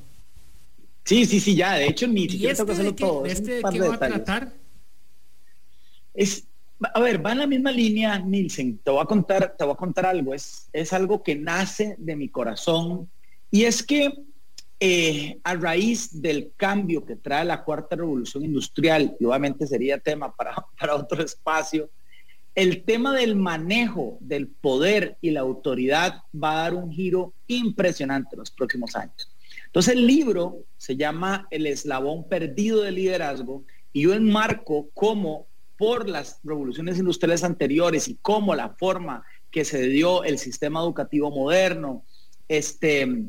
[1.06, 3.26] Sí, sí, sí, ya, de hecho ni siquiera este tengo que todo.
[3.26, 4.54] ¿Este de qué va a tratar?
[6.14, 6.48] Es,
[6.94, 8.78] a ver, va en la misma línea, Nielsen.
[8.78, 10.34] Te voy a contar, te voy a contar algo.
[10.34, 13.10] Es, es algo que nace de mi corazón.
[13.52, 14.14] Y es que
[14.80, 20.36] eh, a raíz del cambio que trae la cuarta revolución industrial, y obviamente sería tema
[20.36, 21.90] para, para otro espacio,
[22.56, 28.30] el tema del manejo del poder y la autoridad va a dar un giro impresionante
[28.34, 29.32] en los próximos años.
[29.66, 36.08] Entonces el libro se llama El eslabón perdido del liderazgo y yo enmarco cómo por
[36.08, 42.04] las revoluciones industriales anteriores y cómo la forma que se dio el sistema educativo moderno,
[42.48, 43.26] este,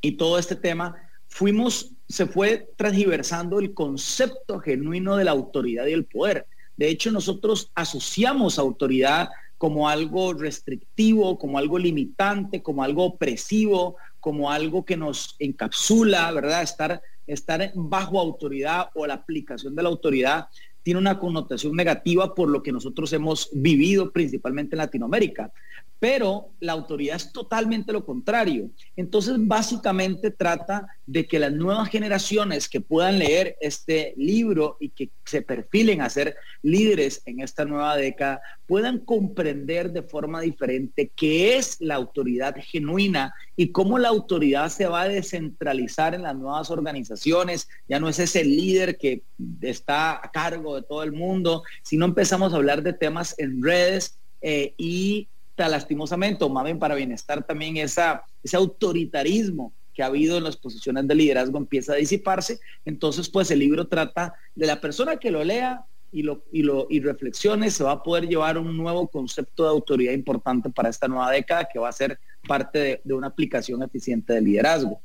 [0.00, 0.96] y todo este tema,
[1.28, 6.46] fuimos, se fue transgiversando el concepto genuino de la autoridad y el poder.
[6.76, 14.50] De hecho, nosotros asociamos autoridad como algo restrictivo, como algo limitante, como algo opresivo, como
[14.50, 16.62] algo que nos encapsula, ¿verdad?
[16.62, 20.48] Estar, estar bajo autoridad o la aplicación de la autoridad
[20.82, 25.52] tiene una connotación negativa por lo que nosotros hemos vivido principalmente en Latinoamérica.
[25.98, 28.70] Pero la autoridad es totalmente lo contrario.
[28.96, 35.10] Entonces, básicamente trata de que las nuevas generaciones que puedan leer este libro y que
[35.24, 41.56] se perfilen a ser líderes en esta nueva década, puedan comprender de forma diferente qué
[41.56, 46.70] es la autoridad genuina y cómo la autoridad se va a descentralizar en las nuevas
[46.70, 47.68] organizaciones.
[47.88, 49.22] Ya no es ese líder que
[49.62, 54.18] está a cargo de todo el mundo, sino empezamos a hablar de temas en redes
[54.42, 60.36] eh, y lastimosamente, o más bien para bienestar también esa, ese autoritarismo que ha habido
[60.36, 62.60] en las posiciones de liderazgo empieza a disiparse.
[62.84, 66.86] Entonces, pues el libro trata de la persona que lo lea y lo, y lo
[66.90, 71.08] y reflexione, se va a poder llevar un nuevo concepto de autoridad importante para esta
[71.08, 75.00] nueva década que va a ser parte de, de una aplicación eficiente de liderazgo.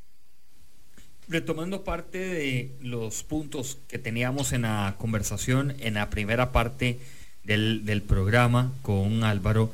[1.28, 7.00] Retomando parte de los puntos que teníamos en la conversación en la primera parte
[7.44, 9.72] del, del programa con Álvaro,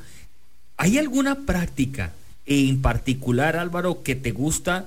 [0.78, 2.14] ¿Hay alguna práctica
[2.46, 4.86] en particular, Álvaro, que te gusta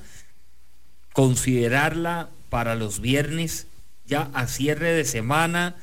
[1.13, 3.67] considerarla para los viernes,
[4.07, 5.75] ya a cierre de semana?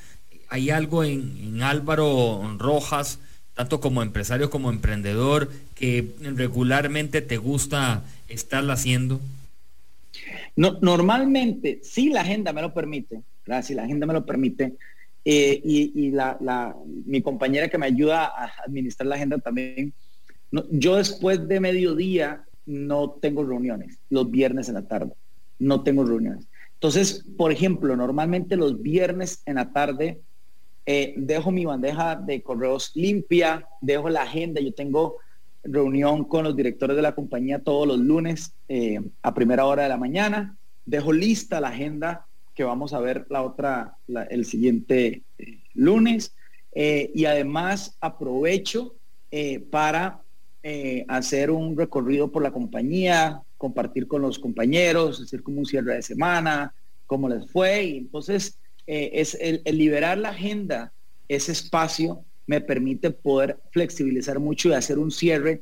[0.49, 3.19] ¿Hay algo en, Álvaro Rojas,
[3.53, 9.19] tanto como empresario como emprendedor, que regularmente te gusta estarla haciendo?
[10.55, 13.21] No, normalmente, si la agenda me lo permite,
[13.61, 14.73] si la agenda me lo permite,
[15.29, 16.73] eh, y, la,
[17.05, 19.93] mi compañera que me ayuda a administrar la agenda también,
[20.71, 25.11] yo después de mediodía no tengo reuniones, los viernes en la tarde,
[25.59, 26.47] no tengo reuniones.
[26.75, 30.21] Entonces, por ejemplo, normalmente los viernes en la tarde
[30.85, 35.17] eh, dejo mi bandeja de correos limpia, dejo la agenda, yo tengo
[35.61, 39.89] reunión con los directores de la compañía todos los lunes eh, a primera hora de
[39.89, 40.55] la mañana,
[40.85, 42.26] dejo lista la agenda
[42.57, 43.99] que vamos a ver la otra,
[44.31, 46.33] el siguiente eh, lunes.
[46.73, 48.95] Eh, y además aprovecho
[49.31, 50.23] eh, para
[51.07, 56.01] hacer un recorrido por la compañía, compartir con los compañeros, hacer como un cierre de
[56.01, 57.85] semana, cómo les fue.
[57.85, 60.91] Y entonces es el, liberar la agenda,
[61.29, 65.61] ese espacio me permite poder flexibilizar mucho y hacer un cierre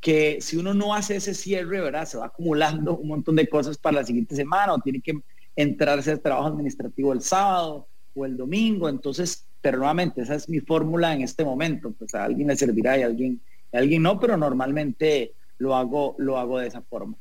[0.00, 2.06] que si uno no hace ese cierre, ¿verdad?
[2.06, 5.20] Se va acumulando un montón de cosas para la siguiente semana o tiene que
[5.56, 8.88] entrarse al trabajo administrativo el sábado o el domingo.
[8.88, 12.98] Entonces, pero nuevamente esa es mi fórmula en este momento, pues a alguien le servirá
[12.98, 13.40] y a alguien,
[13.72, 17.16] a alguien no, pero normalmente lo hago, lo hago de esa forma.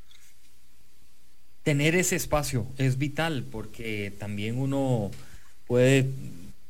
[1.64, 5.10] Tener ese espacio es vital porque también uno
[5.66, 6.08] puede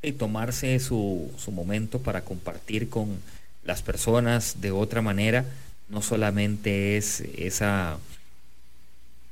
[0.01, 3.19] eh, tomarse su, su momento para compartir con
[3.65, 5.43] las personas de otra manera,
[5.89, 7.97] no solamente es esa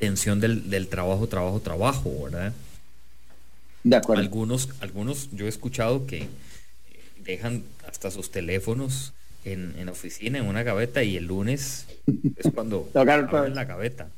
[0.03, 2.51] tensión del, del trabajo, trabajo, trabajo, ¿verdad?
[3.85, 4.21] De acuerdo.
[4.21, 6.27] Algunos, algunos yo he escuchado que
[7.23, 9.13] dejan hasta sus teléfonos
[9.45, 11.87] en, en oficina, en una gaveta, y el lunes
[12.35, 14.09] es cuando abren la gaveta.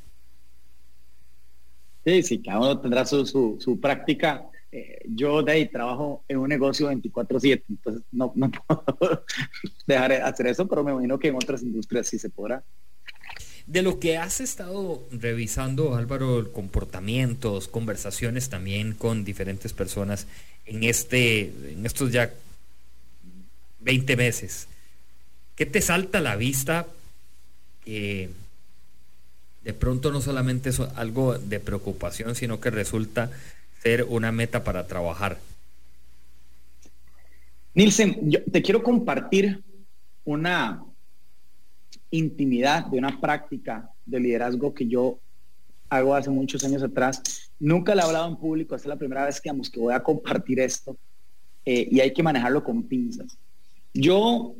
[2.04, 4.44] Sí, sí, cada uno tendrá su, su, su práctica.
[4.72, 8.50] Eh, yo de ahí trabajo en un negocio 24/7, entonces no, no
[8.98, 9.24] puedo
[9.86, 12.64] dejar de hacer eso, pero me imagino que en otras industrias sí se podrá.
[13.66, 20.28] De lo que has estado revisando, Álvaro, comportamientos, conversaciones también con diferentes personas
[20.66, 22.32] en este, en estos ya
[23.80, 24.68] 20 meses,
[25.56, 26.86] ¿qué te salta a la vista
[27.84, 28.30] que
[29.62, 33.30] de pronto no solamente es algo de preocupación, sino que resulta
[33.82, 35.38] ser una meta para trabajar?
[37.74, 39.62] Nielsen, yo te quiero compartir
[40.24, 40.85] una
[42.16, 45.18] intimidad de una práctica de liderazgo que yo
[45.88, 47.50] hago hace muchos años atrás.
[47.58, 50.02] Nunca le he hablado en público, esta es la primera vez que, que voy a
[50.02, 50.96] compartir esto
[51.64, 53.38] eh, y hay que manejarlo con pinzas.
[53.94, 54.54] Yo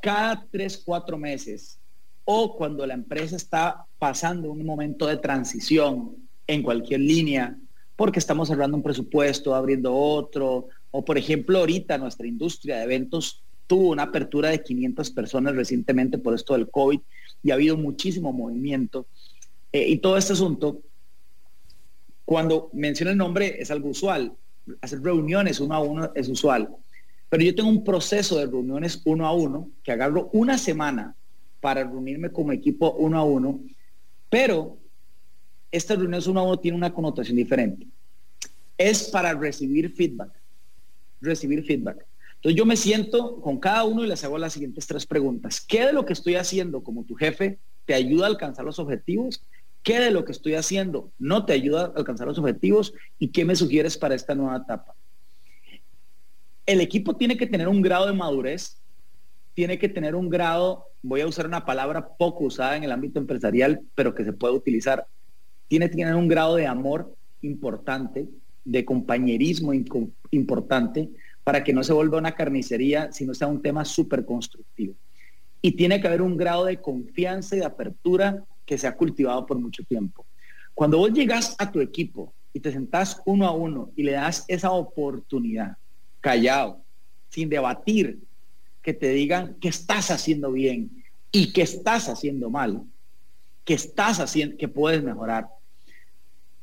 [0.00, 1.78] cada tres, cuatro meses
[2.24, 6.16] o cuando la empresa está pasando un momento de transición
[6.46, 7.56] en cualquier línea,
[7.96, 13.42] porque estamos cerrando un presupuesto, abriendo otro, o por ejemplo ahorita nuestra industria de eventos
[13.72, 17.00] tuvo una apertura de 500 personas recientemente por esto del COVID
[17.42, 19.06] y ha habido muchísimo movimiento.
[19.72, 20.82] Eh, y todo este asunto,
[22.26, 24.34] cuando menciona el nombre es algo usual.
[24.82, 26.68] Hacer reuniones uno a uno es usual.
[27.30, 31.16] Pero yo tengo un proceso de reuniones uno a uno que agarro una semana
[31.62, 33.58] para reunirme como equipo uno a uno,
[34.28, 34.76] pero
[35.70, 37.86] estas reuniones uno a uno tiene una connotación diferente.
[38.76, 40.30] Es para recibir feedback.
[41.22, 42.11] Recibir feedback.
[42.42, 45.60] Entonces yo me siento con cada uno y les hago las siguientes tres preguntas.
[45.60, 49.44] ¿Qué de lo que estoy haciendo como tu jefe te ayuda a alcanzar los objetivos?
[49.84, 52.94] ¿Qué de lo que estoy haciendo no te ayuda a alcanzar los objetivos?
[53.20, 54.96] ¿Y qué me sugieres para esta nueva etapa?
[56.66, 58.82] El equipo tiene que tener un grado de madurez,
[59.54, 63.20] tiene que tener un grado, voy a usar una palabra poco usada en el ámbito
[63.20, 65.06] empresarial, pero que se puede utilizar,
[65.68, 68.28] tiene que tener un grado de amor importante,
[68.64, 69.72] de compañerismo
[70.32, 71.08] importante,
[71.44, 74.94] para que no se vuelva una carnicería, sino sea un tema súper constructivo.
[75.60, 79.46] Y tiene que haber un grado de confianza y de apertura que se ha cultivado
[79.46, 80.24] por mucho tiempo.
[80.74, 84.44] Cuando vos llegas a tu equipo y te sentás uno a uno y le das
[84.48, 85.76] esa oportunidad,
[86.20, 86.80] callado,
[87.28, 88.18] sin debatir,
[88.82, 92.82] que te digan que estás haciendo bien y que estás haciendo mal,
[93.64, 95.48] que estás haciendo, que puedes mejorar,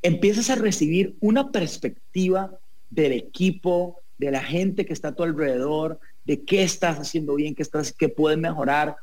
[0.02, 2.58] empiezas a recibir una perspectiva
[2.90, 7.56] del equipo, de la gente que está a tu alrededor, de qué estás haciendo bien,
[7.56, 8.98] qué, estás, qué puedes mejorar.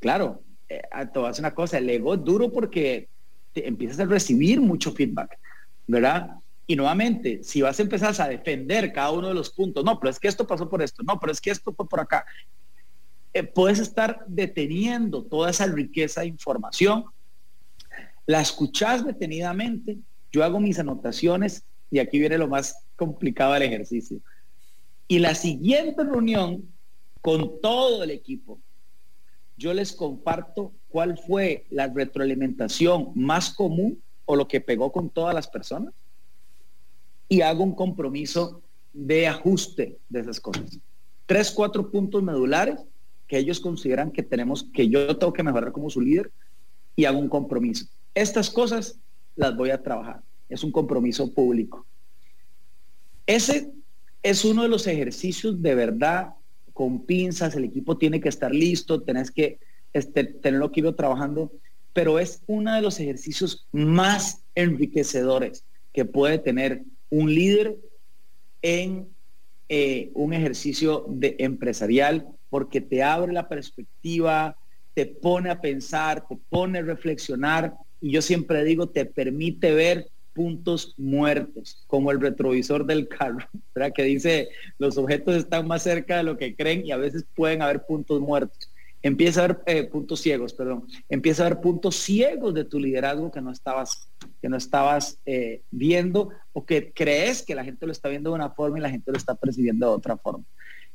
[0.00, 0.82] Claro, eh,
[1.14, 3.08] voy a una cosa, el ego es duro porque
[3.52, 5.38] te empiezas a recibir mucho feedback,
[5.86, 6.30] ¿verdad?
[6.66, 10.10] Y nuevamente, si vas a empezar a defender cada uno de los puntos, no, pero
[10.10, 12.24] es que esto pasó por esto, no, pero es que esto fue por acá,
[13.34, 17.04] eh, puedes estar deteniendo toda esa riqueza de información,
[18.26, 19.98] la escuchas detenidamente,
[20.32, 24.20] yo hago mis anotaciones y aquí viene lo más complicado del ejercicio.
[25.08, 26.72] Y la siguiente reunión
[27.20, 28.60] con todo el equipo,
[29.56, 35.34] yo les comparto cuál fue la retroalimentación más común o lo que pegó con todas
[35.34, 35.94] las personas
[37.28, 40.78] y hago un compromiso de ajuste de esas cosas.
[41.26, 42.78] Tres, cuatro puntos medulares
[43.26, 46.30] que ellos consideran que tenemos, que yo tengo que mejorar como su líder
[46.96, 47.86] y hago un compromiso.
[48.14, 48.98] Estas cosas
[49.36, 50.22] las voy a trabajar.
[50.48, 51.86] Es un compromiso público.
[53.26, 53.72] Ese
[54.24, 56.30] es uno de los ejercicios de verdad
[56.72, 59.58] con pinzas, el equipo tiene que estar listo, tenés que
[59.92, 61.52] este, tenerlo que trabajando,
[61.92, 67.76] pero es uno de los ejercicios más enriquecedores que puede tener un líder
[68.62, 69.06] en
[69.68, 74.56] eh, un ejercicio de empresarial porque te abre la perspectiva,
[74.94, 80.08] te pone a pensar, te pone a reflexionar y yo siempre digo, te permite ver
[80.34, 83.92] puntos muertos, como el retrovisor del carro, ¿verdad?
[83.94, 87.62] que dice los objetos están más cerca de lo que creen y a veces pueden
[87.62, 88.70] haber puntos muertos.
[89.02, 90.86] Empieza a haber eh, puntos ciegos, perdón.
[91.10, 94.08] Empieza a haber puntos ciegos de tu liderazgo que no estabas
[94.40, 98.36] que no estabas eh, viendo o que crees que la gente lo está viendo de
[98.36, 100.44] una forma y la gente lo está percibiendo de otra forma.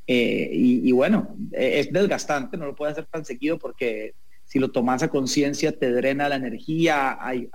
[0.05, 4.15] Eh, y, bueno, e, es desgastante, no lo puedes hacer tan seguido porque
[4.45, 7.47] si lo tomas a conciencia te drena la energía, hay,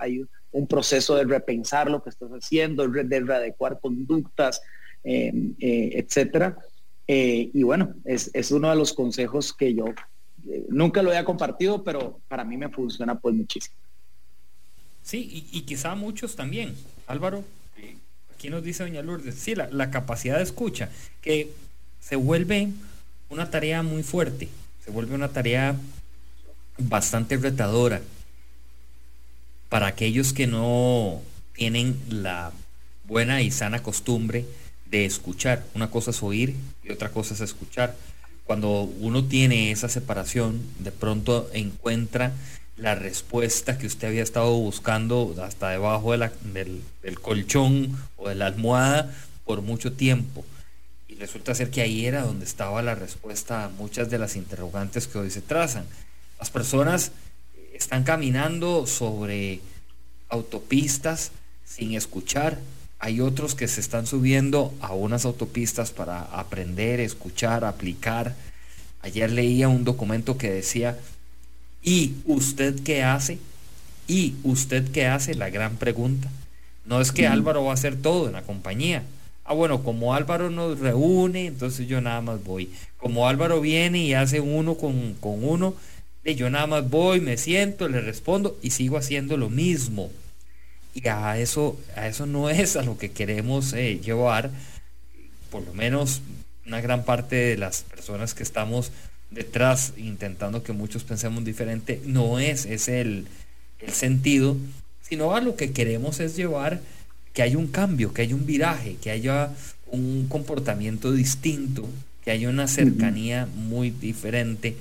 [0.55, 4.61] un proceso de repensar lo que estás haciendo, de readecuar conductas,
[5.03, 6.57] em, eh, etcétera.
[7.07, 9.85] Eh, y bueno, es, uno de los consejos que yo
[10.69, 13.75] nunca lo había compartido, pero para mí me funciona pues muchísimo.
[15.03, 16.73] Sí, y, quizá muchos también.
[17.05, 17.43] Álvaro,
[18.33, 20.89] aquí nos dice doña Lourdes, sí, la, la capacidad de escucha,
[21.21, 21.51] que
[21.99, 22.69] se vuelve
[23.29, 24.47] una tarea muy fuerte,
[24.85, 25.75] se vuelve una tarea
[26.77, 28.01] bastante retadora
[29.75, 31.21] para aquellos que no
[31.51, 32.53] tienen la
[33.03, 34.45] buena y sana costumbre
[34.85, 35.65] de escuchar.
[35.73, 37.93] Una cosa es oír y otra cosa es escuchar.
[38.45, 42.31] Cuando uno tiene esa separación, de pronto encuentra
[42.77, 48.45] la respuesta que usted había estado buscando hasta debajo del, del colchón o de la
[48.45, 49.13] almohada
[49.43, 50.45] por mucho tiempo
[51.19, 55.17] resulta ser que ahí era donde estaba la respuesta a muchas de las interrogantes que
[55.17, 55.85] hoy se trazan.
[56.39, 57.11] Las personas
[57.85, 59.59] están caminando sobre
[60.29, 61.31] autopistas
[61.65, 62.57] sin escuchar.
[62.97, 68.33] Hay otros que se están subiendo a unas autopistas para aprender, escuchar, aplicar.
[69.03, 70.97] Ayer leía un documento que decía,
[71.83, 73.37] ¿y usted qué hace?
[74.07, 75.35] ¿Y usted qué hace?
[75.35, 76.27] La gran pregunta.
[76.85, 79.03] No es que Álvaro va a hacer todo en la compañía,
[79.47, 82.71] Ah, bueno, como Álvaro nos reúne, entonces yo nada más voy.
[82.97, 85.75] Como Álvaro viene y hace uno con, con uno,
[86.33, 90.11] yo nada más voy, me siento, le respondo y sigo haciendo lo mismo.
[90.95, 94.49] Y a eso, a eso no es a lo que queremos eh, llevar,
[95.51, 96.21] por lo menos
[96.65, 98.91] una gran parte de las personas que estamos
[99.29, 103.27] detrás intentando que muchos pensemos diferente, no es, es el,
[103.79, 104.57] el sentido,
[105.07, 106.81] sino a lo que queremos es llevar
[107.33, 109.51] que haya un cambio, que haya un viraje, que haya
[109.87, 111.87] un comportamiento distinto,
[112.23, 114.75] que haya una cercanía muy diferente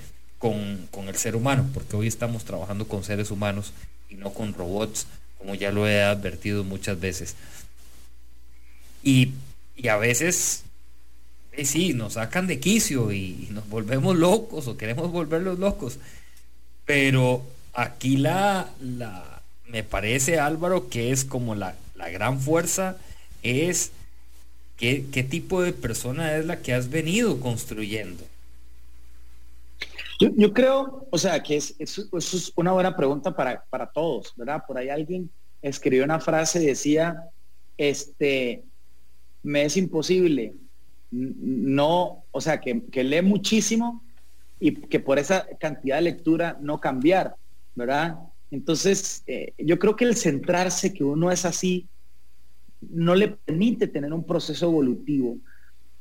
[0.91, 3.73] con, el ser humano, porque hoy estamos trabajando con seres humanos
[4.09, 5.07] y no con robots,
[5.39, 7.37] como ya lo he advertido muchas veces.
[9.03, 9.33] Y,
[9.89, 10.65] a veces,
[11.53, 15.99] eh, sí, nos sacan de quicio y, nos volvemos locos o queremos volverlos locos,
[16.85, 22.97] pero aquí la, la, me parece Álvaro que es como la la gran fuerza
[23.43, 23.93] es
[24.77, 28.25] qué, tipo de persona es la que has venido construyendo.
[30.21, 34.63] Yo, creo, o sea, que es, es, una buena pregunta para, para, todos, ¿verdad?
[34.67, 37.17] Por ahí alguien escribió una frase y decía,
[37.77, 38.63] este,
[39.43, 40.55] me es imposible
[41.15, 44.03] no, o sea, que, lee muchísimo
[44.59, 47.37] y que por esa cantidad de lectura no cambiar,
[47.75, 48.19] ¿verdad?
[48.51, 51.87] Entonces, eh, yo creo que el centrarse que uno es así
[52.81, 55.39] no le permite tener un proceso evolutivo.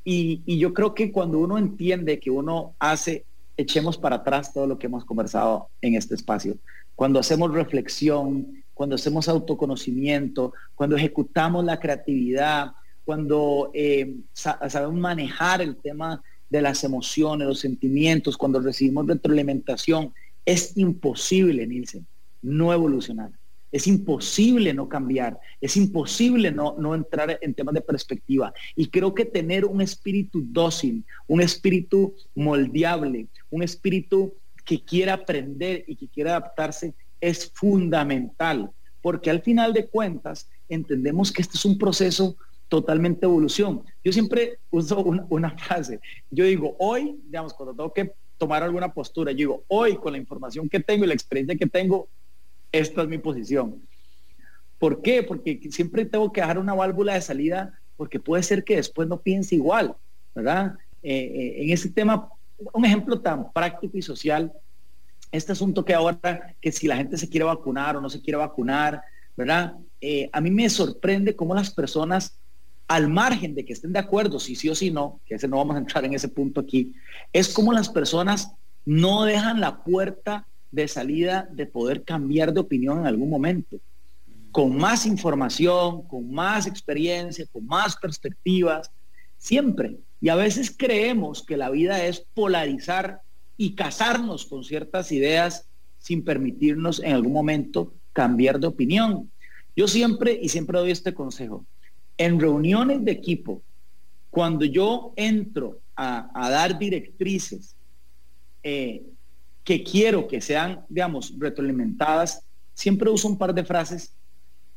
[0.04, 3.24] Y, yo creo que cuando uno entiende que uno hace,
[3.56, 6.56] echemos para atrás todo lo que hemos conversado en este espacio.
[6.94, 12.72] Cuando hacemos reflexión, cuando hacemos autoconocimiento, cuando ejecutamos la creatividad,
[13.04, 20.12] cuando eh, sabemos manejar el tema de las emociones, los sentimientos, cuando recibimos retroalimentación,
[20.44, 22.06] es imposible, Nielsen,
[22.42, 23.30] no evolucionar.
[23.74, 28.54] Es imposible no cambiar, es imposible no, no entrar en temas de perspectiva.
[28.76, 34.32] Y creo que tener un espíritu dócil, un espíritu moldeable, un espíritu
[34.64, 38.70] que quiera aprender y que quiera adaptarse es fundamental,
[39.02, 42.36] porque al final de cuentas entendemos que este es un proceso
[42.68, 43.82] totalmente evolución.
[44.04, 45.98] Yo siempre uso una, una, frase,
[46.30, 50.18] yo digo, hoy, digamos, cuando tengo que tomar alguna postura, yo digo, hoy con la
[50.18, 52.08] información que tengo y la experiencia que tengo,
[52.74, 53.80] esta es mi posición.
[54.78, 55.22] ¿Por qué?
[55.22, 59.20] Porque siempre tengo que dejar una válvula de salida porque puede ser que después no
[59.20, 59.94] piense igual,
[60.34, 60.74] ¿verdad?
[61.02, 62.28] Eh, eh, en ese tema,
[62.72, 64.52] un ejemplo tan práctico y social,
[65.30, 68.38] este asunto que ahora, que si la gente se quiere vacunar o no se quiere
[68.38, 69.00] vacunar,
[69.36, 69.74] ¿verdad?
[70.00, 72.36] Eh, a mí me sorprende cómo las personas,
[72.88, 75.58] al margen de que estén de acuerdo, si sí o si no, que ese no
[75.58, 76.92] vamos a entrar en ese punto aquí,
[77.32, 78.52] es como las personas
[78.84, 83.78] no dejan la puerta de salida de poder cambiar de opinión en algún momento.
[84.50, 88.90] Con más información, con más experiencia, con más perspectivas,
[89.38, 89.96] siempre.
[90.20, 93.20] Y a veces creemos que la vida es polarizar
[93.56, 95.66] y casarnos con ciertas ideas
[95.98, 99.30] sin permitirnos en algún momento cambiar de opinión.
[99.76, 101.64] Yo siempre, y siempre doy este consejo,
[102.16, 103.62] en reuniones de equipo,
[104.30, 107.76] cuando yo entro a, dar directrices,
[108.62, 109.02] eh,
[109.64, 114.14] que quiero que sean, digamos, retroalimentadas, siempre uso un par de frases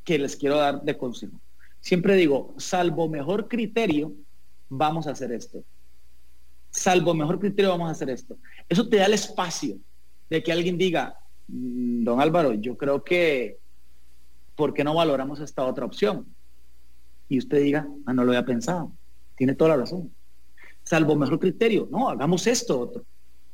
[0.03, 1.39] que les quiero dar de consejo.
[1.81, 4.13] Siempre digo, salvo mejor criterio,
[4.69, 5.63] vamos a hacer esto.
[6.71, 8.37] Salvo mejor criterio, vamos a hacer esto.
[8.69, 9.77] Eso te da el espacio
[10.29, 11.17] de que alguien diga,
[11.47, 13.59] mm, don Álvaro, yo creo que,
[14.55, 16.25] ¿por qué no valoramos esta otra opción?
[17.27, 18.93] Y usted diga, ah, no lo había pensado.
[19.35, 20.11] Tiene toda la razón.
[20.83, 23.05] Salvo mejor criterio, no, hagamos esto otro.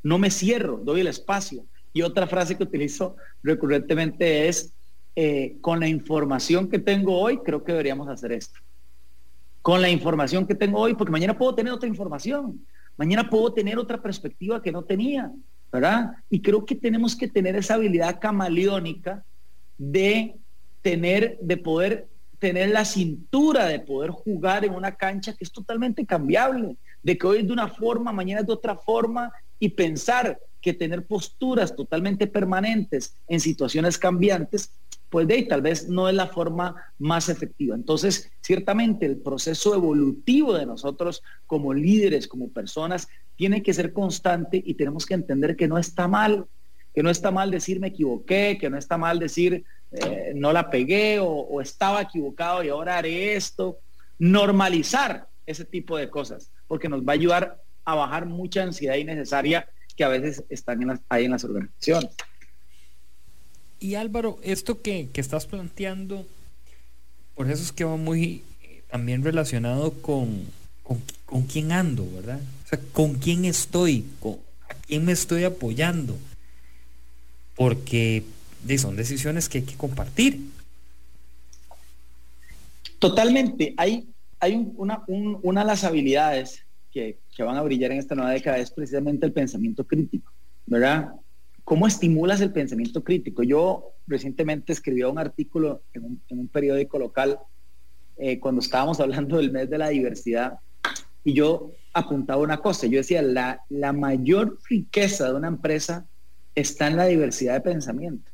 [0.04, 1.66] No me cierro, doy el espacio.
[1.93, 4.74] Y otra frase que utilizo recurrentemente es,
[5.16, 8.60] eh, con la información que tengo hoy, creo que deberíamos hacer esto.
[9.62, 12.66] Con la información que tengo hoy, porque mañana puedo tener otra información.
[12.97, 15.32] Mañana puedo tener otra perspectiva que no tenía,
[15.72, 16.12] ¿verdad?
[16.30, 19.24] Y creo que tenemos que tener esa habilidad camaleónica
[19.78, 20.36] de
[20.82, 22.08] tener, de poder
[22.43, 27.26] tener la cintura de poder jugar en una cancha que es totalmente cambiable, de que
[27.26, 31.76] hoy es de una forma, mañana es de otra forma, y pensar que tener posturas
[31.76, 34.72] totalmente permanentes en situaciones cambiantes,
[35.10, 37.76] pues de ahí tal vez no es la forma más efectiva.
[37.76, 44.62] Entonces, ciertamente el proceso evolutivo de nosotros como líderes, como personas, tiene que ser constante
[44.66, 46.45] y tenemos que entender que no está mal,
[46.95, 50.70] que no está mal decir me equivoqué, que no está mal decir eh, no la
[50.70, 53.78] pegué o, o estaba equivocado y ahora haré esto.
[54.18, 59.68] Normalizar ese tipo de cosas, porque nos va a ayudar a bajar mucha ansiedad innecesaria
[59.96, 62.12] que a veces están en las, ahí en las organizaciones.
[63.80, 66.26] Y Álvaro, esto que, estás planteando,
[67.36, 70.48] por eso es que va muy eh, también relacionado con,
[71.26, 72.40] con, quién ando, ¿verdad?
[72.66, 74.38] O sea, con quién estoy, con,
[74.70, 76.18] a quién me estoy apoyando.
[77.56, 78.24] Porque
[78.78, 80.40] son decisiones que hay que compartir.
[82.98, 83.74] Totalmente.
[83.78, 84.08] Hay,
[84.40, 86.62] hay una, una de las habilidades
[86.94, 90.32] que, van a brillar en esta nueva década es precisamente el pensamiento crítico,
[90.66, 91.14] ¿verdad?
[91.64, 93.41] ¿Cómo estimulas el pensamiento crítico?
[93.41, 97.39] Yo recientemente escribí un artículo en un, periódico local
[98.18, 100.60] eh, cuando estábamos hablando del mes de la diversidad
[101.24, 106.06] y yo apuntaba una cosa, yo decía, la, la mayor riqueza de una empresa
[106.54, 108.30] está en la diversidad de pensamiento,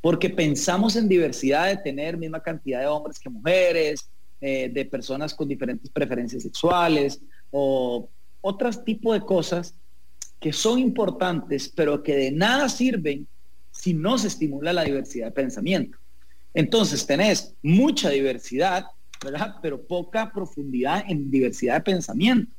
[0.00, 4.08] porque pensamos en diversidad de tener misma cantidad de hombres que mujeres,
[4.40, 7.20] eh, de personas con diferentes preferencias sexuales,
[7.50, 8.08] o
[8.40, 9.74] otros tipos de cosas
[10.40, 13.26] que son importantes, pero que de nada sirven
[13.72, 15.98] si no se estimula la diversidad de pensamiento.
[16.54, 18.86] Entonces tenés mucha diversidad,
[19.22, 19.56] ¿verdad?
[19.62, 22.52] Pero poca profundidad en diversidad de pensamiento.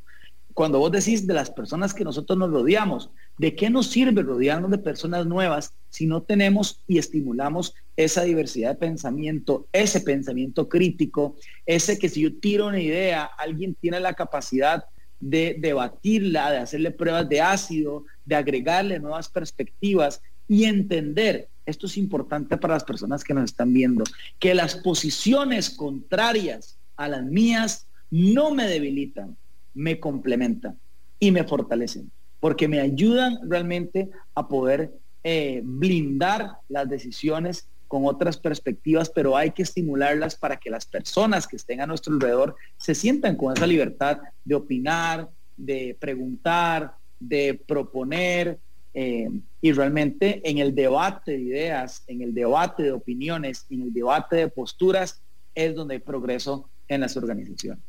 [0.54, 3.10] Cuando vos decís de las personas que nosotros nos rodeamos,
[3.40, 8.72] ¿de qué nos sirve rodearnos de personas nuevas si no tenemos y estimulamos esa diversidad
[8.72, 14.14] de pensamiento, ese pensamiento crítico, ese que si yo tiro una idea, alguien tiene la
[14.14, 14.84] capacidad
[15.22, 21.96] de debatirla, de hacerle pruebas de ácido, de agregarle nuevas perspectivas y entender, esto es
[21.98, 24.04] importante para las personas que nos están viendo,
[24.38, 29.38] que las posiciones contrarias a las mías no me debilitan,
[29.74, 30.78] me complementan
[31.22, 34.92] y me fortalecen porque me ayudan realmente a poder
[35.24, 41.48] eh, blindar las decisiones con otras perspectivas, pero hay que estimularlas para que las personas
[41.48, 45.28] que estén a nuestro alrededor se sientan con esa libertad de opinar,
[45.58, 48.60] de preguntar, de proponer,
[48.94, 49.30] eh,
[49.62, 54.38] y realmente en el debate de ideas, en el debate de opiniones, en el debate
[54.38, 55.22] de posturas,
[55.54, 57.84] es donde hay progreso en las organizaciones.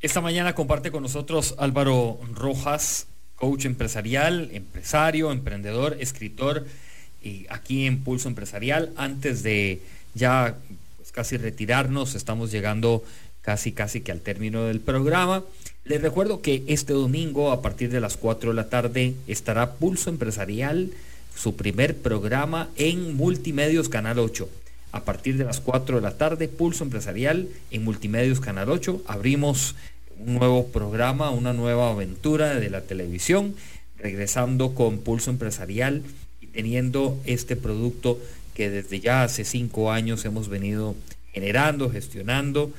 [0.00, 3.08] Esta mañana comparte con nosotros Álvaro Rojas,
[3.40, 6.66] coach empresarial, empresario, emprendedor, escritor,
[7.22, 8.92] y aquí en Pulso Empresarial.
[8.96, 9.80] Antes de
[10.14, 10.56] ya
[10.98, 13.02] pues, casi retirarnos, estamos llegando
[13.40, 15.42] casi casi que al término del programa.
[15.84, 20.10] Les recuerdo que este domingo a partir de las 4 de la tarde estará Pulso
[20.10, 20.90] Empresarial,
[21.34, 24.48] su primer programa en Multimedios Canal 8.
[24.92, 29.04] A partir de las 4 de la tarde, Pulso Empresarial en Multimedios Canal 8.
[29.06, 29.74] Abrimos
[30.26, 33.54] un nuevo programa, una nueva aventura de la televisión,
[33.98, 36.02] regresando con Pulso Empresarial
[36.40, 38.18] y teniendo este producto
[38.54, 40.94] que desde ya hace cinco años hemos venido
[41.32, 42.72] generando, gestionando.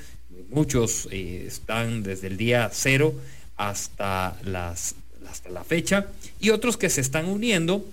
[0.49, 3.13] Muchos eh, están desde el día cero
[3.57, 4.95] hasta, las,
[5.29, 6.07] hasta la fecha
[6.39, 7.85] y otros que se están uniendo.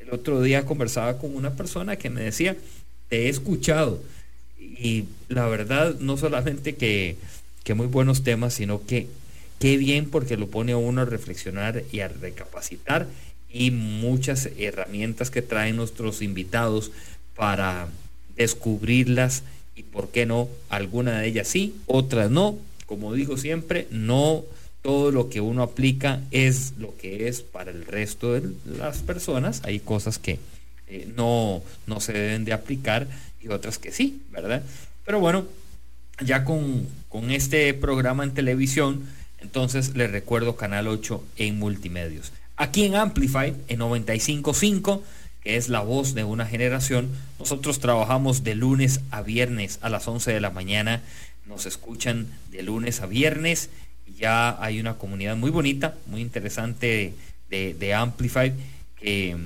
[0.00, 2.56] El otro día conversaba con una persona que me decía,
[3.08, 4.02] te he escuchado
[4.58, 7.16] y la verdad no solamente que
[7.64, 9.08] que muy buenos temas, sino que
[9.58, 13.08] qué bien porque lo pone a uno a reflexionar y a recapacitar
[13.50, 16.92] y muchas herramientas que traen nuestros invitados
[17.34, 17.88] para
[18.36, 19.42] descubrirlas
[19.76, 22.58] y por qué no, alguna de ellas sí, otras no.
[22.86, 24.44] Como digo siempre, no
[24.82, 29.62] todo lo que uno aplica es lo que es para el resto de las personas.
[29.64, 30.38] Hay cosas que
[30.88, 33.06] eh, no, no se deben de aplicar
[33.40, 34.62] y otras que sí, ¿verdad?
[35.06, 35.46] Pero bueno,
[36.20, 39.06] ya con, con este programa en televisión,
[39.40, 42.32] entonces les recuerdo Canal 8 en multimedios.
[42.56, 45.02] Aquí en Amplify, en 95.5,
[45.42, 50.06] que es la voz de una generación, nosotros trabajamos de lunes a viernes a las
[50.06, 51.02] 11 de la mañana.
[51.46, 53.70] Nos escuchan de lunes a viernes.
[54.18, 57.14] Ya hay una comunidad muy bonita, muy interesante
[57.50, 58.52] de, de Amplify,
[58.96, 59.36] que,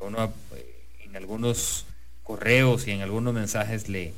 [0.00, 1.86] uno eh, en algunos
[2.22, 4.12] correos y en algunos mensajes le,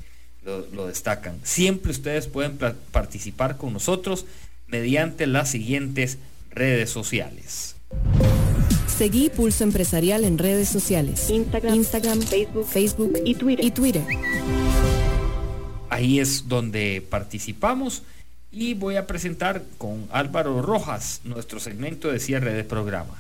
[0.45, 1.39] lo, lo, destacan.
[1.43, 2.59] Siempre ustedes pueden
[2.93, 4.27] participar con nosotros
[4.67, 6.19] mediante las siguientes
[6.51, 7.77] redes sociales.
[9.01, 11.31] Seguí Pulso Empresarial en redes sociales.
[11.31, 13.65] Instagram, Facebook, Facebook y Twitter.
[13.65, 14.05] y Twitter.
[15.89, 18.03] Ahí es donde participamos
[18.53, 23.17] y voy a presentar con Álvaro Rojas nuestro segmento de cierre de programa.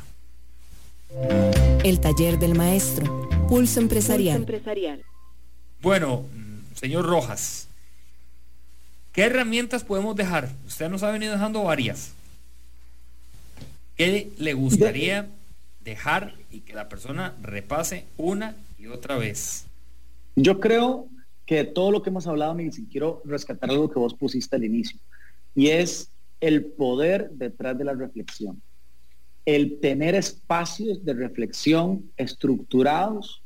[1.83, 3.29] El taller del maestro.
[3.49, 4.37] Pulso Empresarial.
[4.37, 5.03] Pulso empresarial.
[5.81, 6.27] Bueno,
[6.75, 7.68] señor Rojas,
[9.12, 10.51] ¿qué herramientas podemos dejar?
[10.66, 12.12] Usted nos ha venido dejando varias.
[13.97, 15.29] ¿Qué le gustaría
[15.85, 19.66] dejar y que la persona repase una y otra vez?
[20.37, 21.07] Yo creo
[21.45, 24.99] que todo lo que hemos hablado, Miguel, quiero rescatar algo que vos pusiste al inicio,
[25.55, 26.09] y es
[26.41, 28.62] el poder detrás de la reflexión.
[29.45, 33.43] El tener espacios de reflexión estructurados,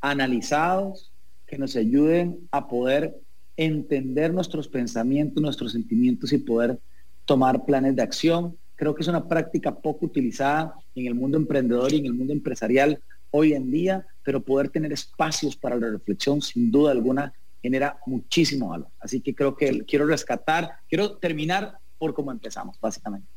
[0.00, 1.09] analizados,
[1.50, 3.14] que nos ayuden a poder
[3.56, 6.78] entender nuestros pensamientos, nuestros sentimientos y poder
[7.26, 11.92] tomar planes de acción, Creo que es una práctica poco utilizada en el mundo emprendedor
[11.92, 12.98] y en el mundo empresarial
[13.30, 17.30] hoy en día, pero poder tener espacios para la reflexión sin duda alguna
[17.60, 18.88] genera muchísimo valor.
[18.98, 23.28] Así que creo que quiero rescatar, quiero terminar por cómo empezamos, básicamente.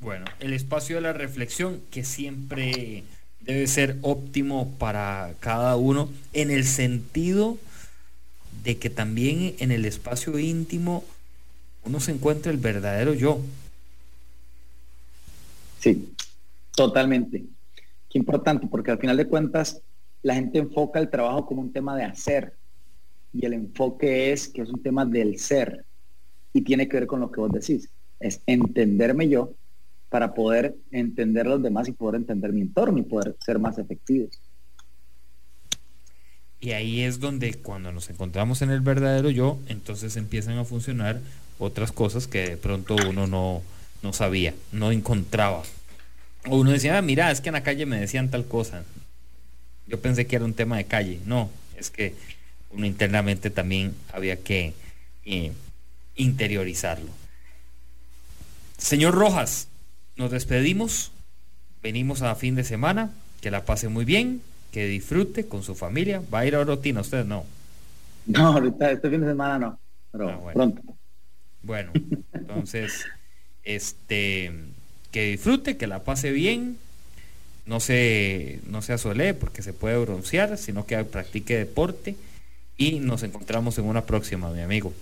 [0.00, 3.04] Bueno, el espacio de la reflexión que siempre
[3.40, 7.56] debe ser óptimo para cada uno en el sentido
[8.64, 11.04] de que también en el espacio íntimo
[11.84, 13.40] uno se encuentra el verdadero yo,
[15.78, 16.12] Sí,
[16.74, 17.44] totalmente.
[18.10, 19.80] Qué importante, porque al final de cuentas
[20.22, 22.54] la gente enfoca el trabajo como un tema de hacer
[23.32, 25.84] y el enfoque es que es un tema del ser
[26.52, 29.54] y tiene que ver con lo que vos decís, es entenderme yo
[30.08, 33.78] para poder entender a los demás y poder entender mi entorno y poder ser más
[33.78, 34.40] efectivos.
[36.60, 41.20] Y ahí es donde cuando nos encontramos en el verdadero yo, entonces empiezan a funcionar
[41.58, 43.62] otras cosas que de pronto uno no,
[44.02, 45.62] no sabía, no encontraba.
[46.48, 48.82] O uno decía, ah, mira, es que en la calle me decían tal cosa.
[49.86, 51.20] Yo pensé que era un tema de calle.
[51.26, 52.14] No, es que
[52.70, 54.74] uno internamente también había que
[55.24, 55.52] eh,
[56.16, 57.10] interiorizarlo.
[58.76, 59.68] Señor Rojas,
[60.18, 61.12] nos despedimos.
[61.82, 63.10] Venimos a fin de semana.
[63.40, 64.42] Que la pase muy bien.
[64.72, 66.20] Que disfrute con su familia.
[66.32, 67.24] ¿Va a ir a Orotina usted?
[67.24, 67.46] No.
[68.26, 69.78] No, ahorita este fin de semana no.
[70.12, 70.82] Pero ah, pronto.
[71.62, 71.92] Bueno,
[72.32, 73.06] entonces
[73.64, 74.52] este,
[75.10, 76.76] que disfrute, que la pase bien,
[77.66, 82.16] no se, no se asole porque se puede broncear, sino que practique deporte
[82.76, 84.92] y nos encontramos en una próxima, mi amigo.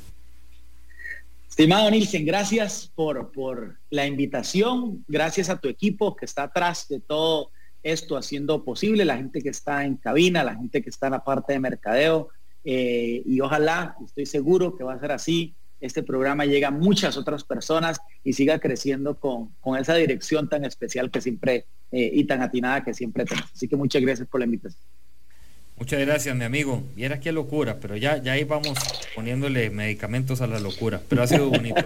[1.56, 7.00] Estimado Nilsen, gracias por, por la invitación, gracias a tu equipo que está atrás de
[7.00, 7.50] todo
[7.82, 11.24] esto haciendo posible, la gente que está en cabina, la gente que está en la
[11.24, 12.28] parte de mercadeo,
[12.62, 17.16] eh, y ojalá, estoy seguro que va a ser así, este programa llega a muchas
[17.16, 19.48] otras personas y siga creciendo con,
[19.80, 23.50] esa dirección tan especial que siempre eh, y tan atinada que siempre tenemos.
[23.50, 24.84] Así que muchas gracias por la invitación.
[25.78, 26.82] Muchas gracias, mi amigo.
[26.94, 28.78] Viera qué locura, pero ya, ya ahí vamos
[29.14, 31.84] poniéndole medicamentos a la locura, pero ha sido bonito.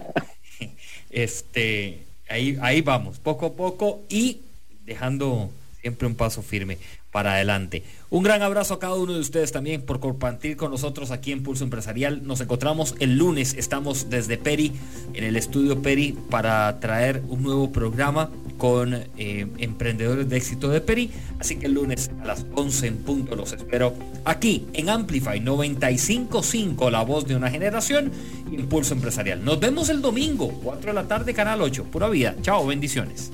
[1.10, 4.42] este, ahí, ahí vamos, poco a poco y
[4.84, 6.78] dejando siempre un paso firme
[7.10, 7.82] para adelante.
[8.10, 11.42] Un gran abrazo a cada uno de ustedes también por compartir con nosotros aquí en
[11.42, 12.26] Pulso Empresarial.
[12.26, 14.72] Nos encontramos el lunes, estamos desde Peri,
[15.14, 18.30] en el estudio Peri, para traer un nuevo programa
[18.60, 21.10] con eh, emprendedores de éxito de Peri.
[21.40, 23.94] Así que el lunes a las 11 en punto los espero
[24.24, 28.12] aquí en Amplify 955, la voz de una generación,
[28.52, 29.42] Impulso Empresarial.
[29.42, 31.84] Nos vemos el domingo, 4 de la tarde, Canal 8.
[31.84, 32.36] Pura vida.
[32.42, 33.30] Chao, bendiciones.